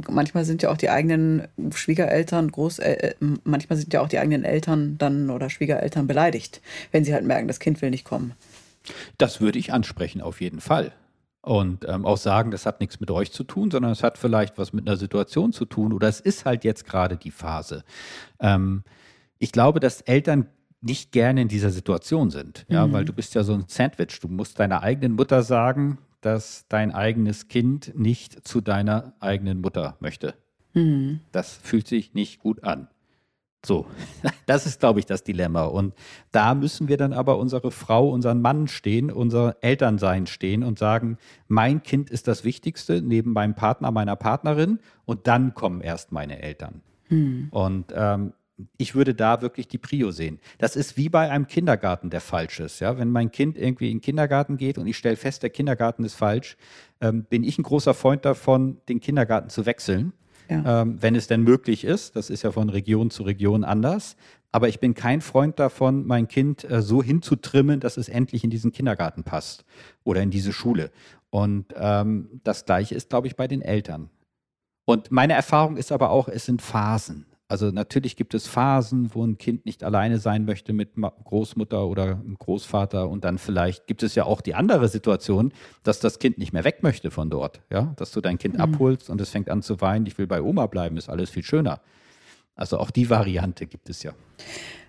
[0.10, 3.14] manchmal sind ja auch die eigenen Schwiegereltern, Großel äh,
[3.44, 6.62] manchmal sind ja auch die eigenen Eltern dann oder Schwiegereltern beleidigt,
[6.94, 8.34] wenn sie halt merken, das Kind will nicht kommen.
[9.18, 10.94] Das würde ich ansprechen, auf jeden Fall.
[11.42, 14.58] Und ähm, auch sagen, das hat nichts mit euch zu tun, sondern es hat vielleicht
[14.58, 17.84] was mit einer Situation zu tun oder es ist halt jetzt gerade die Phase.
[18.40, 18.84] Ähm,
[19.40, 20.48] ich glaube, dass Eltern
[20.82, 22.66] nicht gerne in dieser Situation sind.
[22.70, 22.94] Ja, mhm.
[22.94, 24.20] weil du bist ja so ein Sandwich.
[24.20, 29.98] Du musst deiner eigenen Mutter sagen, dass dein eigenes Kind nicht zu deiner eigenen Mutter
[30.00, 30.36] möchte.
[30.74, 31.22] Mhm.
[31.32, 32.88] Das fühlt sich nicht gut an.
[33.66, 33.86] So,
[34.46, 35.66] das ist, glaube ich, das Dilemma.
[35.66, 35.94] Und
[36.32, 41.18] da müssen wir dann aber unsere Frau, unseren Mann stehen, unser Elternsein stehen und sagen,
[41.48, 46.42] mein Kind ist das Wichtigste neben meinem Partner, meiner Partnerin und dann kommen erst meine
[46.42, 46.82] Eltern.
[47.10, 47.50] Hm.
[47.52, 48.34] Und ähm,
[48.78, 50.40] ich würde da wirklich die Prio sehen.
[50.58, 52.80] Das ist wie bei einem Kindergarten, der falsch ist.
[52.80, 52.98] Ja?
[52.98, 56.16] Wenn mein Kind irgendwie in den Kindergarten geht und ich stelle fest, der Kindergarten ist
[56.16, 56.58] falsch,
[57.00, 60.14] ähm, bin ich ein großer Freund davon, den Kindergarten zu wechseln.
[60.52, 60.82] Ja.
[60.82, 62.18] Ähm, wenn es denn möglich ist.
[62.18, 64.18] Das ist ja von Region zu Region anders.
[64.52, 68.50] Aber ich bin kein Freund davon, mein Kind äh, so hinzutrimmen, dass es endlich in
[68.50, 69.64] diesen Kindergarten passt
[70.04, 70.92] oder in diese Schule.
[71.30, 74.10] Und ähm, das Gleiche ist, glaube ich, bei den Eltern.
[74.84, 77.26] Und meine Erfahrung ist aber auch, es sind Phasen.
[77.52, 82.22] Also natürlich gibt es Phasen, wo ein Kind nicht alleine sein möchte mit Großmutter oder
[82.40, 85.52] Großvater und dann vielleicht gibt es ja auch die andere Situation,
[85.84, 88.62] dass das Kind nicht mehr weg möchte von dort, ja, dass du dein Kind mhm.
[88.62, 91.44] abholst und es fängt an zu weinen, ich will bei Oma bleiben, ist alles viel
[91.44, 91.82] schöner.
[92.56, 94.14] Also auch die Variante gibt es ja.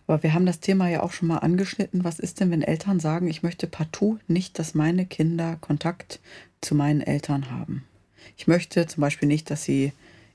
[0.06, 2.04] Aber wir haben das Thema ja auch schon mal angeschnitten.
[2.04, 6.20] Was ist denn, wenn Eltern sagen, ich möchte partout nicht, dass meine Kinder Kontakt
[6.60, 7.82] zu meinen Eltern haben?
[8.36, 9.92] Ich möchte zum Beispiel nicht, dass sie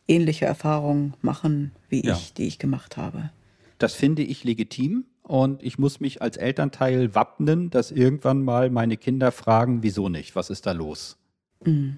[0.08, 2.14] ähnliche Erfahrungen machen wie ja.
[2.14, 3.32] ich, die ich gemacht habe.
[3.78, 8.98] Das finde ich legitim und ich muss mich als Elternteil wappnen, dass irgendwann mal meine
[8.98, 11.18] Kinder fragen, wieso nicht, was ist da los?
[11.64, 11.98] Mhm.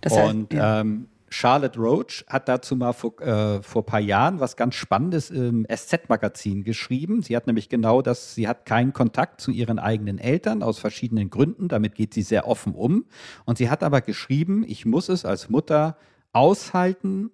[0.00, 0.80] Das heißt, und ja.
[0.80, 5.30] ähm, Charlotte Roach hat dazu mal vor, äh, vor ein paar Jahren was ganz Spannendes
[5.30, 7.22] im SZ-Magazin geschrieben.
[7.22, 11.30] Sie hat nämlich genau das, sie hat keinen Kontakt zu ihren eigenen Eltern aus verschiedenen
[11.30, 11.66] Gründen.
[11.66, 13.06] Damit geht sie sehr offen um.
[13.46, 15.96] Und sie hat aber geschrieben, ich muss es als Mutter
[16.32, 17.30] aushalten,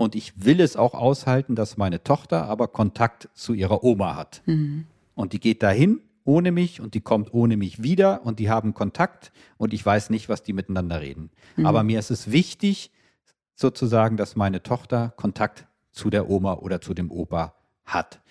[0.00, 4.40] und ich will es auch aushalten, dass meine Tochter aber Kontakt zu ihrer Oma hat.
[4.46, 4.86] Mhm.
[5.14, 8.72] Und die geht dahin ohne mich und die kommt ohne mich wieder und die haben
[8.72, 11.28] Kontakt und ich weiß nicht, was die miteinander reden.
[11.56, 11.66] Mhm.
[11.66, 12.92] Aber mir ist es wichtig,
[13.54, 18.22] sozusagen, dass meine Tochter Kontakt zu der Oma oder zu dem Opa hat.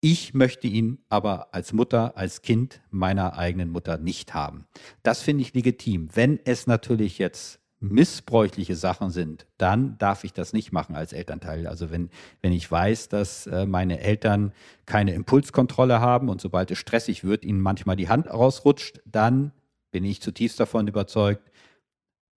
[0.00, 4.66] Ich möchte ihn aber als Mutter, als Kind meiner eigenen Mutter nicht haben.
[5.04, 6.08] Das finde ich legitim.
[6.12, 11.66] Wenn es natürlich jetzt missbräuchliche Sachen sind, dann darf ich das nicht machen als Elternteil.
[11.66, 12.10] Also wenn,
[12.40, 14.52] wenn ich weiß, dass äh, meine Eltern
[14.86, 19.52] keine Impulskontrolle haben und sobald es stressig wird, ihnen manchmal die Hand rausrutscht, dann
[19.90, 21.50] bin ich zutiefst davon überzeugt,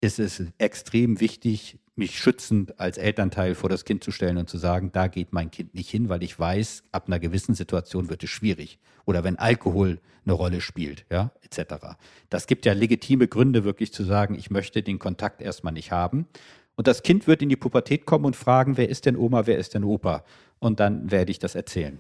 [0.02, 4.58] ist es extrem wichtig, mich schützend als Elternteil vor das Kind zu stellen und zu
[4.58, 8.24] sagen, da geht mein Kind nicht hin, weil ich weiß, ab einer gewissen Situation wird
[8.24, 8.80] es schwierig.
[9.06, 11.95] Oder wenn Alkohol eine Rolle spielt, ja, etc.
[12.30, 16.28] Das gibt ja legitime Gründe, wirklich zu sagen, ich möchte den Kontakt erstmal nicht haben.
[16.76, 19.58] Und das Kind wird in die Pubertät kommen und fragen, wer ist denn Oma, wer
[19.58, 20.24] ist denn Opa?
[20.60, 21.98] Und dann werde ich das erzählen.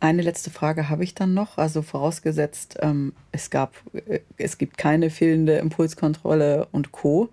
[0.00, 1.58] Eine letzte Frage habe ich dann noch.
[1.58, 7.28] Also vorausgesetzt, ähm, es, gab, äh, es gibt keine fehlende Impulskontrolle und Co.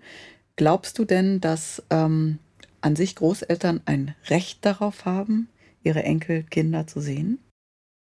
[0.58, 2.40] Glaubst du denn, dass ähm,
[2.80, 5.48] an sich Großeltern ein Recht darauf haben,
[5.84, 7.38] ihre Enkelkinder zu sehen?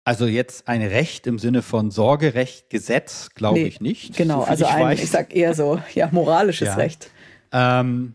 [0.05, 4.17] Also jetzt ein Recht im Sinne von Sorgerecht, Gesetz, glaube nee, ich nicht.
[4.17, 6.75] Genau, so also ich ein, ich sag eher so, ja, moralisches ja.
[6.77, 7.11] Recht.
[7.51, 8.15] Ähm,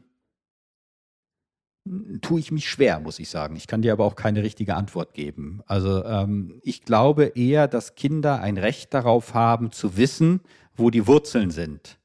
[2.22, 3.58] tue ich mich schwer, muss ich sagen.
[3.58, 5.62] Ich kann dir aber auch keine richtige Antwort geben.
[5.66, 10.40] Also ähm, ich glaube eher, dass Kinder ein Recht darauf haben, zu wissen,
[10.78, 12.00] wo die Wurzeln sind.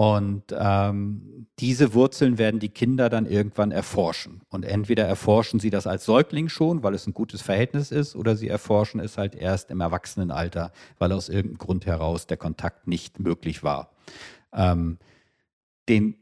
[0.00, 4.40] Und ähm, diese Wurzeln werden die Kinder dann irgendwann erforschen.
[4.48, 8.34] Und entweder erforschen sie das als Säugling schon, weil es ein gutes Verhältnis ist, oder
[8.34, 13.20] sie erforschen es halt erst im Erwachsenenalter, weil aus irgendeinem Grund heraus der Kontakt nicht
[13.20, 13.90] möglich war.
[14.54, 14.96] Ähm,
[15.86, 16.16] den,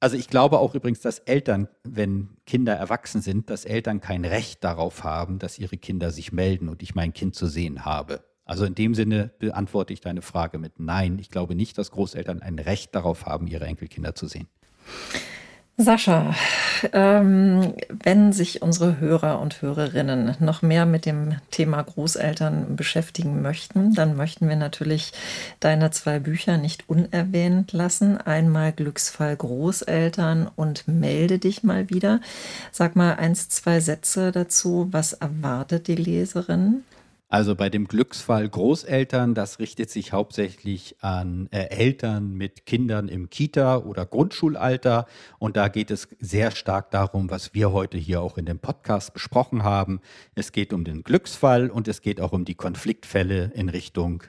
[0.00, 4.64] also ich glaube auch übrigens, dass Eltern, wenn Kinder erwachsen sind, dass Eltern kein Recht
[4.64, 8.24] darauf haben, dass ihre Kinder sich melden und ich mein Kind zu sehen habe.
[8.44, 11.18] Also in dem Sinne beantworte ich deine Frage mit Nein.
[11.18, 14.48] Ich glaube nicht, dass Großeltern ein Recht darauf haben, ihre Enkelkinder zu sehen.
[15.76, 16.32] Sascha,
[16.92, 23.92] ähm, wenn sich unsere Hörer und Hörerinnen noch mehr mit dem Thema Großeltern beschäftigen möchten,
[23.92, 25.12] dann möchten wir natürlich
[25.58, 28.18] deine zwei Bücher nicht unerwähnt lassen.
[28.18, 32.20] Einmal Glücksfall Großeltern und Melde dich mal wieder.
[32.70, 34.86] Sag mal eins, zwei Sätze dazu.
[34.92, 36.84] Was erwartet die Leserin?
[37.28, 43.30] Also bei dem Glücksfall Großeltern, das richtet sich hauptsächlich an äh, Eltern mit Kindern im
[43.30, 45.06] Kita- oder Grundschulalter.
[45.38, 49.14] Und da geht es sehr stark darum, was wir heute hier auch in dem Podcast
[49.14, 50.00] besprochen haben.
[50.34, 54.22] Es geht um den Glücksfall und es geht auch um die Konfliktfälle in Richtung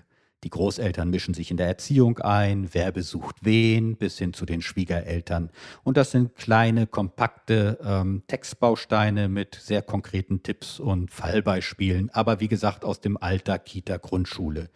[0.46, 4.62] die Großeltern mischen sich in der Erziehung ein, wer besucht wen, bis hin zu den
[4.62, 5.50] Schwiegereltern.
[5.84, 12.48] Und das sind kleine, kompakte ähm, Textbausteine mit sehr konkreten Tipps und Fallbeispielen, aber wie
[12.48, 14.70] gesagt aus dem Alter Kita Grundschule.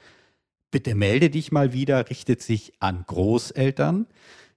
[0.71, 4.07] Bitte melde dich mal wieder, richtet sich an Großeltern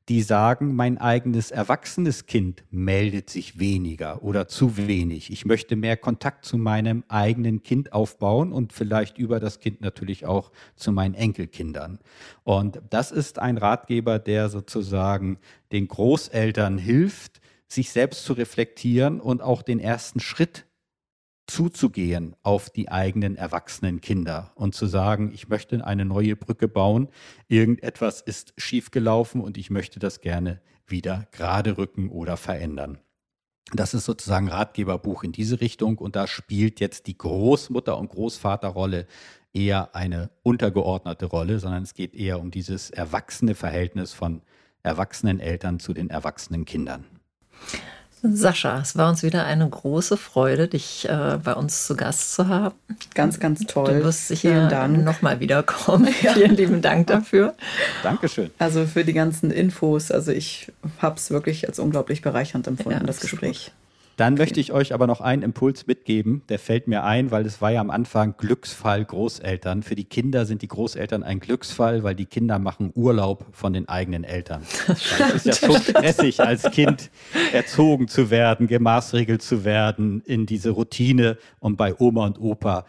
[0.09, 5.30] die sagen, mein eigenes erwachsenes Kind meldet sich weniger oder zu wenig.
[5.30, 10.26] Ich möchte mehr Kontakt zu meinem eigenen Kind aufbauen und vielleicht über das Kind natürlich
[10.26, 11.98] auch zu meinen Enkelkindern.
[12.42, 15.38] Und das ist ein Ratgeber, der sozusagen
[15.70, 20.66] den Großeltern hilft, sich selbst zu reflektieren und auch den ersten Schritt
[21.47, 27.09] zuzugehen auf die eigenen erwachsenen Kinder und zu sagen, ich möchte eine neue Brücke bauen,
[27.49, 32.99] irgendetwas ist schiefgelaufen und ich möchte das gerne wieder gerade rücken oder verändern.
[33.72, 39.07] Das ist sozusagen Ratgeberbuch in diese Richtung und da spielt jetzt die Großmutter- und Großvaterrolle
[39.55, 44.43] eher eine untergeordnete Rolle, sondern es geht eher um dieses erwachsene Verhältnis von
[44.82, 47.05] erwachsenen Eltern zu den erwachsenen Kindern.
[48.22, 52.46] Sascha, es war uns wieder eine große Freude, dich äh, bei uns zu Gast zu
[52.46, 52.74] haben.
[53.14, 53.98] Ganz, ganz toll.
[53.98, 56.08] Du wirst sicher nochmal wiederkommen.
[56.22, 56.34] Ja.
[56.34, 57.54] Vielen lieben Dank dafür.
[58.02, 58.50] Dankeschön.
[58.58, 60.12] Also für die ganzen Infos.
[60.12, 63.72] Also ich habe es wirklich als unglaublich bereichernd empfunden, ja, das Gespräch.
[64.22, 67.60] Dann möchte ich euch aber noch einen Impuls mitgeben, der fällt mir ein, weil es
[67.60, 69.82] war ja am Anfang Glücksfall Großeltern.
[69.82, 73.88] Für die Kinder sind die Großeltern ein Glücksfall, weil die Kinder machen Urlaub von den
[73.88, 74.62] eigenen Eltern.
[75.34, 77.10] Es ist ja so stressig, als Kind
[77.52, 82.86] erzogen zu werden, gemaßregelt zu werden in diese Routine und bei Oma und Opa.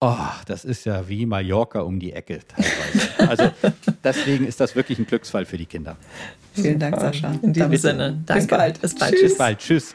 [0.00, 3.30] Oh, das ist ja wie Mallorca um die Ecke teilweise.
[3.30, 3.72] Also
[4.04, 5.96] deswegen ist das wirklich ein Glücksfall für die Kinder.
[6.52, 7.32] Vielen Dank, Sascha.
[7.40, 8.42] In diesem Sinne, danke.
[8.42, 8.80] Bis bald.
[8.82, 9.12] Bis bald.
[9.12, 9.22] Tschüss.
[9.22, 9.58] Bis bald.
[9.60, 9.94] Tschüss.